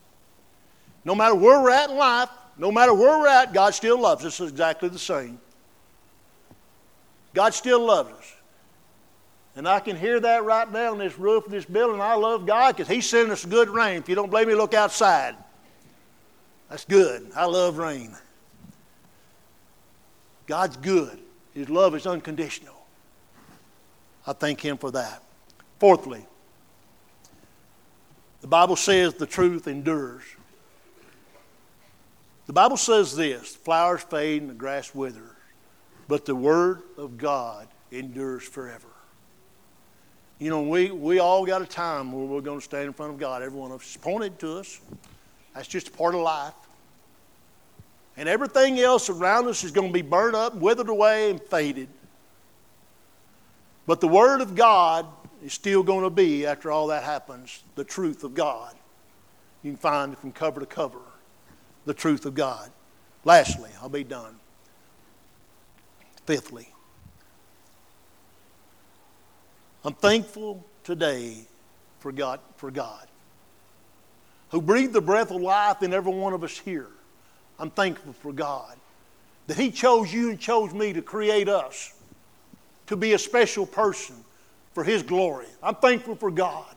No 1.05 1.15
matter 1.15 1.35
where 1.35 1.61
we're 1.61 1.69
at 1.69 1.91
in 1.91 1.97
life, 1.99 2.31
no 2.57 2.73
matter 2.73 2.95
where 2.95 3.19
we're 3.19 3.29
at, 3.29 3.53
God 3.53 3.75
still 3.75 4.01
loves 4.01 4.25
us 4.25 4.41
exactly 4.41 4.89
the 4.89 4.99
same. 4.99 5.39
God 7.35 7.53
still 7.53 7.85
loves 7.85 8.13
us. 8.13 8.35
And 9.57 9.69
I 9.69 9.81
can 9.81 9.95
hear 9.95 10.21
that 10.21 10.43
right 10.45 10.73
now 10.73 10.93
on 10.93 10.99
this 10.99 11.19
roof 11.19 11.45
of 11.45 11.53
this 11.53 11.67
building. 11.67 12.01
I 12.01 12.15
love 12.15 12.47
God 12.47 12.79
because 12.79 12.89
He's 12.89 13.07
sending 13.07 13.31
us 13.31 13.45
good 13.45 13.69
rain. 13.69 13.99
If 13.99 14.09
you 14.09 14.15
don't 14.15 14.31
believe 14.31 14.49
me, 14.49 14.55
look 14.55 14.73
outside. 14.73 15.37
That's 16.71 16.87
good. 16.87 17.31
I 17.37 17.45
love 17.45 17.77
rain. 17.77 18.17
God's 20.51 20.77
good. 20.79 21.17
His 21.55 21.71
love 21.71 21.95
is 21.95 22.09
unconditional. 22.09 22.75
I 24.27 24.33
thank 24.33 24.61
Him 24.61 24.79
for 24.79 24.91
that. 24.91 25.23
Fourthly, 25.79 26.27
the 28.41 28.49
Bible 28.49 28.75
says 28.75 29.15
the 29.15 29.29
truth 29.29 29.69
endures. 29.69 30.25
The 32.47 32.53
Bible 32.53 32.77
says 32.77 33.15
this 33.15 33.55
flowers 33.55 34.03
fade 34.03 34.43
and 34.43 34.51
the 34.51 34.55
grass 34.55 34.93
withers, 34.93 35.23
but 36.09 36.25
the 36.25 36.35
Word 36.35 36.83
of 36.99 37.17
God 37.17 37.69
endures 37.93 38.43
forever. 38.43 38.89
You 40.41 40.51
know, 40.51 40.63
we, 40.63 40.91
we 40.91 41.21
all 41.21 41.47
got 41.47 41.63
a 41.63 41.67
time 41.67 42.11
where 42.11 42.25
we're 42.25 42.41
going 42.41 42.59
to 42.59 42.65
stand 42.65 42.87
in 42.87 42.93
front 42.93 43.13
of 43.13 43.21
God. 43.21 43.45
Every 43.45 43.57
one 43.57 43.71
of 43.71 43.83
us 43.83 43.91
is 43.91 43.99
pointed 43.99 44.41
to 44.41 44.59
us. 44.59 44.81
That's 45.55 45.69
just 45.69 45.89
a 45.89 45.93
part 45.93 46.17
of 46.17 46.23
life. 46.23 46.55
And 48.17 48.29
everything 48.29 48.79
else 48.79 49.09
around 49.09 49.49
us 49.49 49.65
is 49.65 49.71
going 49.71 49.89
to 49.89 49.93
be 49.93 50.03
burned 50.03 50.37
up, 50.37 50.55
withered 50.55 50.89
away, 50.89 51.31
and 51.31 51.41
faded. 51.41 51.89
But 53.87 54.01
the 54.01 54.09
Word 54.09 54.41
of 54.41 54.55
God 54.55 55.07
is 55.45 55.53
still 55.53 55.83
going 55.83 56.05
to 56.05 56.11
be, 56.11 56.47
after 56.47 56.71
all 56.71 56.89
that 56.89 57.03
happens, 57.03 57.63
the 57.77 57.85
truth 57.85 58.25
of 58.25 58.35
God. 58.35 58.75
You 59.63 59.73
can 59.73 59.79
find 59.79 60.13
it 60.13 60.19
from 60.19 60.33
cover 60.33 60.61
to 60.61 60.67
cover 60.67 61.01
the 61.87 61.95
truth 61.95 62.27
of 62.27 62.35
God. 62.35 62.71
Lastly, 63.25 63.71
I'll 63.81 63.89
be 63.89 64.05
done. 64.05 64.37
Fifthly, 66.27 66.69
I'm 69.85 69.95
thankful 69.95 70.65
today 70.85 71.47
for 71.99 72.13
God, 72.13 72.41
for 72.57 72.71
God 72.71 73.07
who 74.51 74.61
breathed 74.61 74.93
the 74.93 75.01
breath 75.01 75.31
of 75.31 75.41
life 75.41 75.83
in 75.83 75.93
every 75.93 76.13
one 76.13 76.33
of 76.33 76.45
us 76.45 76.59
here. 76.59 76.89
I'm 77.61 77.71
thankful 77.71 78.15
for 78.15 78.33
God 78.33 78.77
that 79.47 79.59
He 79.59 79.71
chose 79.71 80.13
you 80.13 80.31
and 80.31 80.41
chose 80.41 80.73
me 80.73 80.93
to 80.95 81.03
create 81.03 81.49
us 81.49 81.95
to 82.87 82.97
be 82.97 83.13
a 83.13 83.19
special 83.19 83.67
person 83.67 84.17
for 84.73 84.83
His 84.83 85.03
glory. 85.03 85.47
I'm 85.63 85.75
thankful 85.75 86.17
for 86.17 86.31
God. 86.31 86.75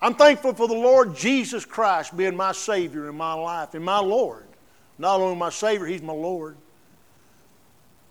I'm 0.00 0.14
thankful 0.14 0.54
for 0.54 0.68
the 0.68 0.74
Lord 0.74 1.16
Jesus 1.16 1.64
Christ 1.64 2.16
being 2.16 2.36
my 2.36 2.52
Savior 2.52 3.08
in 3.08 3.16
my 3.16 3.34
life 3.34 3.74
and 3.74 3.84
my 3.84 3.98
Lord. 3.98 4.44
Not 4.96 5.20
only 5.20 5.36
my 5.36 5.50
Savior, 5.50 5.86
He's 5.86 6.02
my 6.02 6.12
Lord. 6.12 6.56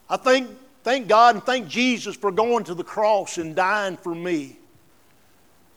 I 0.09 0.17
thank, 0.17 0.49
thank 0.83 1.07
God 1.07 1.35
and 1.35 1.43
thank 1.43 1.69
Jesus 1.69 2.15
for 2.15 2.31
going 2.31 2.65
to 2.65 2.73
the 2.73 2.83
cross 2.83 3.37
and 3.37 3.55
dying 3.55 3.95
for 3.95 4.13
me 4.13 4.57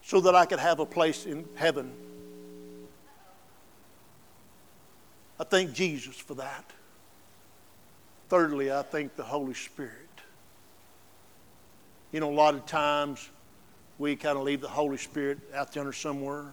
so 0.03 0.21
that 0.21 0.35
I 0.35 0.47
could 0.47 0.59
have 0.59 0.81
a 0.81 0.87
place 0.87 1.27
in 1.27 1.49
heaven. 1.55 1.93
I 5.41 5.45
thank 5.45 5.73
Jesus 5.73 6.17
for 6.17 6.35
that. 6.35 6.71
Thirdly, 8.29 8.71
I 8.71 8.83
thank 8.83 9.17
the 9.17 9.23
Holy 9.23 9.55
Spirit. 9.55 9.95
You 12.13 12.21
know, 12.21 12.31
a 12.31 12.35
lot 12.35 12.55
of 12.55 12.67
times 12.67 13.31
we 13.99 14.17
kind 14.17 14.37
of 14.37 14.45
leave 14.45 14.61
the 14.61 14.69
Holy 14.69 14.99
Spirit 14.99 15.39
out 15.55 15.73
there 15.73 15.91
somewhere. 15.95 16.53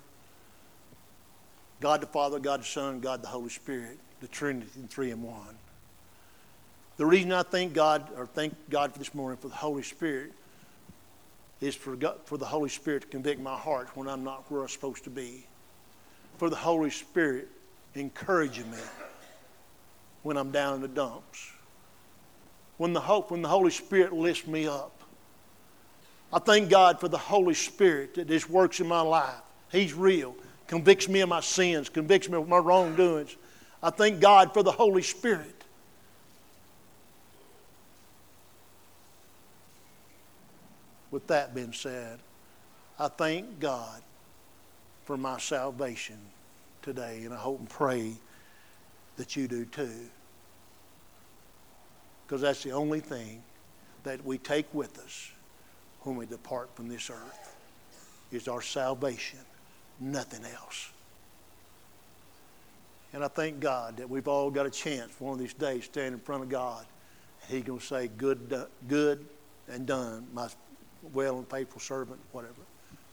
God 1.81 1.99
the 1.99 2.07
Father, 2.07 2.39
God 2.39 2.61
the 2.61 2.65
Son, 2.65 3.01
God 3.01 3.21
the 3.21 3.27
Holy 3.27 3.49
Spirit, 3.49 3.99
the 4.21 4.27
Trinity 4.29 4.69
in 4.77 4.87
three 4.87 5.11
in 5.11 5.21
one. 5.21 5.57
The 6.95 7.05
reason 7.05 7.33
I 7.33 7.43
thank 7.43 7.73
God 7.73 8.07
or 8.15 8.25
thank 8.25 8.55
God 8.69 8.93
for 8.93 8.99
this 8.99 9.13
morning 9.13 9.37
for 9.37 9.49
the 9.49 9.55
Holy 9.55 9.83
Spirit 9.83 10.31
is 11.59 11.75
for, 11.75 11.97
God, 11.97 12.19
for 12.23 12.37
the 12.37 12.45
Holy 12.45 12.69
Spirit 12.69 13.01
to 13.01 13.07
convict 13.09 13.41
my 13.41 13.57
heart 13.57 13.89
when 13.97 14.07
I'm 14.07 14.23
not 14.23 14.49
where 14.49 14.61
I'm 14.61 14.69
supposed 14.69 15.03
to 15.03 15.09
be. 15.09 15.45
For 16.37 16.49
the 16.49 16.55
Holy 16.55 16.89
Spirit 16.89 17.49
encouraging 17.97 18.69
me 18.69 18.77
when 20.23 20.37
I'm 20.37 20.51
down 20.51 20.75
in 20.75 20.81
the 20.81 20.87
dumps. 20.87 21.51
When 22.77 22.93
the, 22.93 22.99
hope, 22.99 23.31
when 23.31 23.41
the 23.41 23.47
Holy 23.47 23.71
Spirit 23.71 24.13
lifts 24.13 24.45
me 24.45 24.67
up. 24.67 25.01
I 26.31 26.39
thank 26.39 26.69
God 26.69 26.99
for 26.99 27.07
the 27.07 27.17
Holy 27.17 27.53
Spirit 27.53 28.15
that 28.15 28.27
just 28.27 28.49
works 28.49 28.79
in 28.79 28.87
my 28.87 29.01
life. 29.01 29.41
He's 29.71 29.93
real. 29.93 30.35
Convicts 30.67 31.07
me 31.07 31.21
of 31.21 31.29
my 31.29 31.39
sins, 31.39 31.89
convicts 31.89 32.29
me 32.29 32.37
of 32.37 32.47
my 32.47 32.57
wrongdoings. 32.57 33.35
I 33.81 33.89
thank 33.89 34.19
God 34.19 34.53
for 34.53 34.63
the 34.63 34.71
Holy 34.71 35.01
Spirit. 35.01 35.63
With 41.09 41.25
that 41.27 41.55
being 41.55 41.73
said, 41.73 42.19
I 42.99 43.07
thank 43.07 43.59
God 43.59 44.01
for 45.05 45.15
my 45.15 45.39
salvation 45.39 46.17
today, 46.87 47.23
and 47.25 47.33
I 47.33 47.37
hope 47.37 47.59
and 47.59 47.69
pray 47.69 48.13
that 49.17 49.35
you 49.35 49.47
do 49.47 49.65
too. 49.65 49.91
Because 52.25 52.41
that's 52.41 52.63
the 52.63 52.71
only 52.71 53.01
thing 53.01 53.43
that 54.03 54.23
we 54.25 54.37
take 54.37 54.73
with 54.73 54.97
us 54.99 55.31
when 56.01 56.15
we 56.15 56.25
depart 56.25 56.69
from 56.75 56.87
this 56.87 57.09
earth 57.09 57.55
is 58.31 58.47
our 58.47 58.61
salvation, 58.61 59.39
nothing 59.99 60.45
else. 60.45 60.89
And 63.13 63.23
I 63.23 63.27
thank 63.27 63.59
God 63.59 63.97
that 63.97 64.09
we've 64.09 64.27
all 64.27 64.49
got 64.49 64.65
a 64.65 64.69
chance 64.69 65.11
one 65.19 65.33
of 65.33 65.39
these 65.39 65.53
days 65.53 65.85
stand 65.85 66.13
in 66.13 66.19
front 66.19 66.43
of 66.43 66.49
God. 66.49 66.85
And 67.43 67.57
He's 67.57 67.65
going 67.65 67.79
to 67.79 67.85
say, 67.85 68.09
good, 68.17 68.65
good 68.87 69.25
and 69.69 69.85
done, 69.85 70.25
my 70.33 70.47
well 71.13 71.37
and 71.37 71.49
faithful 71.49 71.81
servant, 71.81 72.19
whatever. 72.31 72.53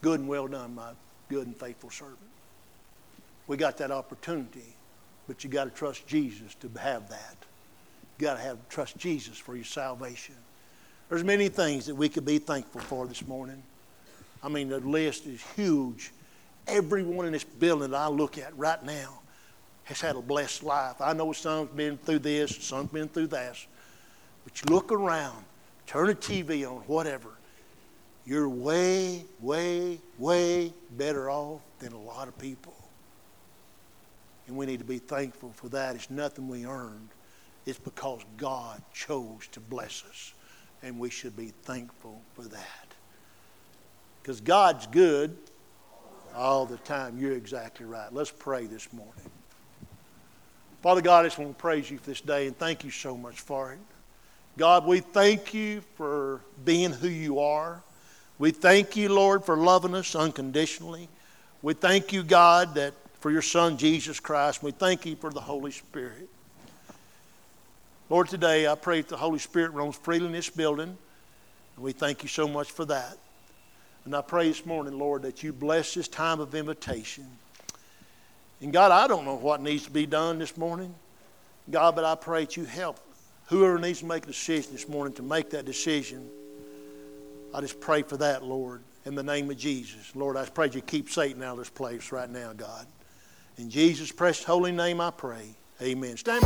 Good 0.00 0.20
and 0.20 0.28
well 0.28 0.46
done, 0.46 0.76
my 0.76 0.90
good 1.28 1.46
and 1.46 1.56
faithful 1.56 1.90
servant. 1.90 2.18
We 3.46 3.57
got 3.57 3.76
that 3.78 3.90
opportunity, 3.90 4.74
but 5.28 5.44
you 5.44 5.50
got 5.50 5.64
to 5.64 5.70
trust 5.70 6.07
Jesus 6.07 6.54
to 6.57 6.70
have 6.80 7.09
that. 7.11 7.37
You 8.18 8.26
got 8.26 8.35
to 8.35 8.40
have 8.40 8.68
trust 8.68 8.96
Jesus 8.96 9.37
for 9.37 9.54
your 9.54 9.64
salvation. 9.64 10.37
There's 11.09 11.24
many 11.24 11.48
things 11.48 11.87
that 11.87 11.94
we 11.94 12.09
could 12.09 12.24
be 12.24 12.38
thankful 12.38 12.80
for 12.80 13.07
this 13.07 13.26
morning. 13.26 13.62
I 14.42 14.48
mean, 14.48 14.68
the 14.68 14.80
list 14.80 15.26
is 15.26 15.42
huge. 15.54 16.12
Everyone 16.66 17.26
in 17.26 17.33
this 17.33 17.44
building 17.44 17.90
that 17.90 17.96
I 17.96 18.09
look 18.09 18.38
at 18.38 18.57
right 18.57 18.83
now 18.85 19.20
has 19.85 20.00
had 20.00 20.16
a 20.16 20.22
blessed 20.22 20.62
life. 20.62 21.00
I 21.00 21.12
know 21.12 21.33
some's 21.33 21.70
been 21.70 21.98
through 21.98 22.20
this, 22.20 22.57
some's 22.57 22.90
been 22.90 23.09
through 23.09 23.28
that. 23.28 23.57
But 24.44 24.61
you 24.61 24.74
look 24.74 24.92
around, 24.92 25.44
turn 25.87 26.07
the 26.07 26.14
TV 26.14 26.68
on, 26.68 26.78
whatever, 26.83 27.28
you're 28.26 28.48
way, 28.48 29.24
way, 29.40 29.98
way 30.18 30.72
better 30.96 31.30
off 31.30 31.61
than 31.78 31.92
a 31.92 32.00
lot 32.00 32.28
of 32.28 32.38
people. 32.38 32.74
And 34.46 34.57
we 34.57 34.66
need 34.66 34.78
to 34.78 34.85
be 34.85 34.98
thankful 34.98 35.52
for 35.54 35.68
that. 35.70 35.94
It's 35.94 36.11
nothing 36.11 36.48
we 36.48 36.66
earned. 36.66 37.09
It's 37.66 37.78
because 37.78 38.20
God 38.37 38.83
chose 38.92 39.48
to 39.52 39.61
bless 39.61 40.04
us. 40.09 40.35
And 40.83 40.98
we 40.98 41.09
should 41.09 41.37
be 41.37 41.52
thankful 41.62 42.20
for 42.35 42.42
that. 42.42 42.87
Because 44.22 44.40
God's 44.40 44.87
good 44.88 45.37
all 46.35 46.66
the 46.66 46.76
time. 46.78 47.18
You're 47.18 47.33
exactly 47.33 47.87
right. 47.87 48.12
Let's 48.12 48.30
pray 48.30 48.66
this 48.66 48.92
morning. 48.92 49.30
Father 50.83 51.00
God, 51.00 51.24
I 51.24 51.28
just 51.28 51.38
want 51.38 51.57
to 51.57 51.61
praise 51.61 51.90
you 51.90 51.96
for 51.96 52.11
this 52.11 52.20
day 52.20 52.46
and 52.46 52.59
thank 52.59 52.85
you 52.85 52.90
so 52.90 53.16
much 53.16 53.40
for 53.40 53.72
it. 53.72 53.78
God, 54.59 54.87
we 54.87 55.00
thank 55.00 55.54
you 55.54 55.80
for 55.96 56.40
being 56.64 56.92
who 56.92 57.09
you 57.09 57.38
are. 57.38 57.83
We 58.38 58.50
thank 58.50 58.94
you, 58.96 59.09
Lord, 59.09 59.44
for 59.44 59.57
loving 59.57 59.94
us 59.94 60.14
unconditionally. 60.14 61.09
We 61.62 61.72
thank 61.72 62.12
you, 62.12 62.22
God, 62.22 62.74
that 62.74 62.92
for 63.24 63.30
your 63.30 63.40
Son, 63.40 63.78
Jesus 63.78 64.20
Christ. 64.20 64.62
We 64.62 64.70
thank 64.70 65.06
you 65.06 65.16
for 65.16 65.30
the 65.30 65.40
Holy 65.40 65.70
Spirit. 65.70 66.28
Lord, 68.10 68.28
today 68.28 68.68
I 68.68 68.74
pray 68.74 69.00
that 69.00 69.08
the 69.08 69.16
Holy 69.16 69.38
Spirit 69.38 69.72
roams 69.72 69.96
freely 69.96 70.26
in 70.26 70.32
this 70.32 70.50
building. 70.50 70.94
And 71.74 71.82
we 71.82 71.92
thank 71.92 72.22
you 72.22 72.28
so 72.28 72.46
much 72.46 72.70
for 72.70 72.84
that. 72.84 73.16
And 74.04 74.14
I 74.14 74.20
pray 74.20 74.48
this 74.48 74.66
morning, 74.66 74.98
Lord, 74.98 75.22
that 75.22 75.42
you 75.42 75.54
bless 75.54 75.94
this 75.94 76.06
time 76.06 76.38
of 76.38 76.54
invitation. 76.54 77.26
And 78.60 78.74
God, 78.74 78.92
I 78.92 79.06
don't 79.06 79.24
know 79.24 79.37
what 79.37 79.62
needs 79.62 79.84
to 79.87 79.90
be 79.90 80.04
done 80.04 80.38
this 80.38 80.58
morning. 80.58 80.94
God, 81.70 81.96
but 81.96 82.04
I 82.04 82.16
pray 82.16 82.40
that 82.44 82.58
you 82.58 82.66
help 82.66 83.00
whoever 83.46 83.78
needs 83.78 84.00
to 84.00 84.04
make 84.04 84.24
a 84.24 84.26
decision 84.26 84.72
this 84.72 84.87
morning 84.87 85.14
to 85.14 85.22
make 85.22 85.48
that 85.48 85.64
decision. 85.64 86.28
I 87.54 87.62
just 87.62 87.80
pray 87.80 88.02
for 88.02 88.18
that, 88.18 88.44
Lord, 88.44 88.82
in 89.06 89.14
the 89.14 89.22
name 89.22 89.50
of 89.50 89.56
Jesus. 89.56 90.14
Lord, 90.14 90.37
I 90.37 90.44
pray 90.44 90.68
you 90.70 90.82
keep 90.82 91.08
Satan 91.08 91.42
out 91.42 91.52
of 91.52 91.58
this 91.60 91.70
place 91.70 92.12
right 92.12 92.28
now, 92.28 92.52
God. 92.52 92.87
In 93.56 93.70
Jesus' 93.70 94.10
precious 94.10 94.44
holy 94.44 94.72
name 94.72 95.00
I 95.00 95.10
pray. 95.10 95.54
Amen. 95.80 96.16
Stand 96.16 96.42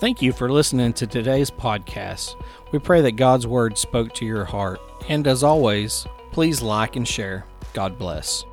Thank 0.00 0.22
you 0.22 0.32
for 0.32 0.50
listening 0.50 0.92
to 0.94 1.06
today's 1.06 1.50
podcast. 1.50 2.40
We 2.72 2.78
pray 2.78 3.00
that 3.02 3.12
God's 3.12 3.46
Word 3.46 3.76
spoke 3.76 4.14
to 4.14 4.24
your 4.24 4.44
heart. 4.44 4.80
And 5.08 5.26
as 5.26 5.42
always, 5.42 6.06
please 6.30 6.62
like 6.62 6.96
and 6.96 7.06
share. 7.06 7.46
God 7.72 7.98
bless. 7.98 8.44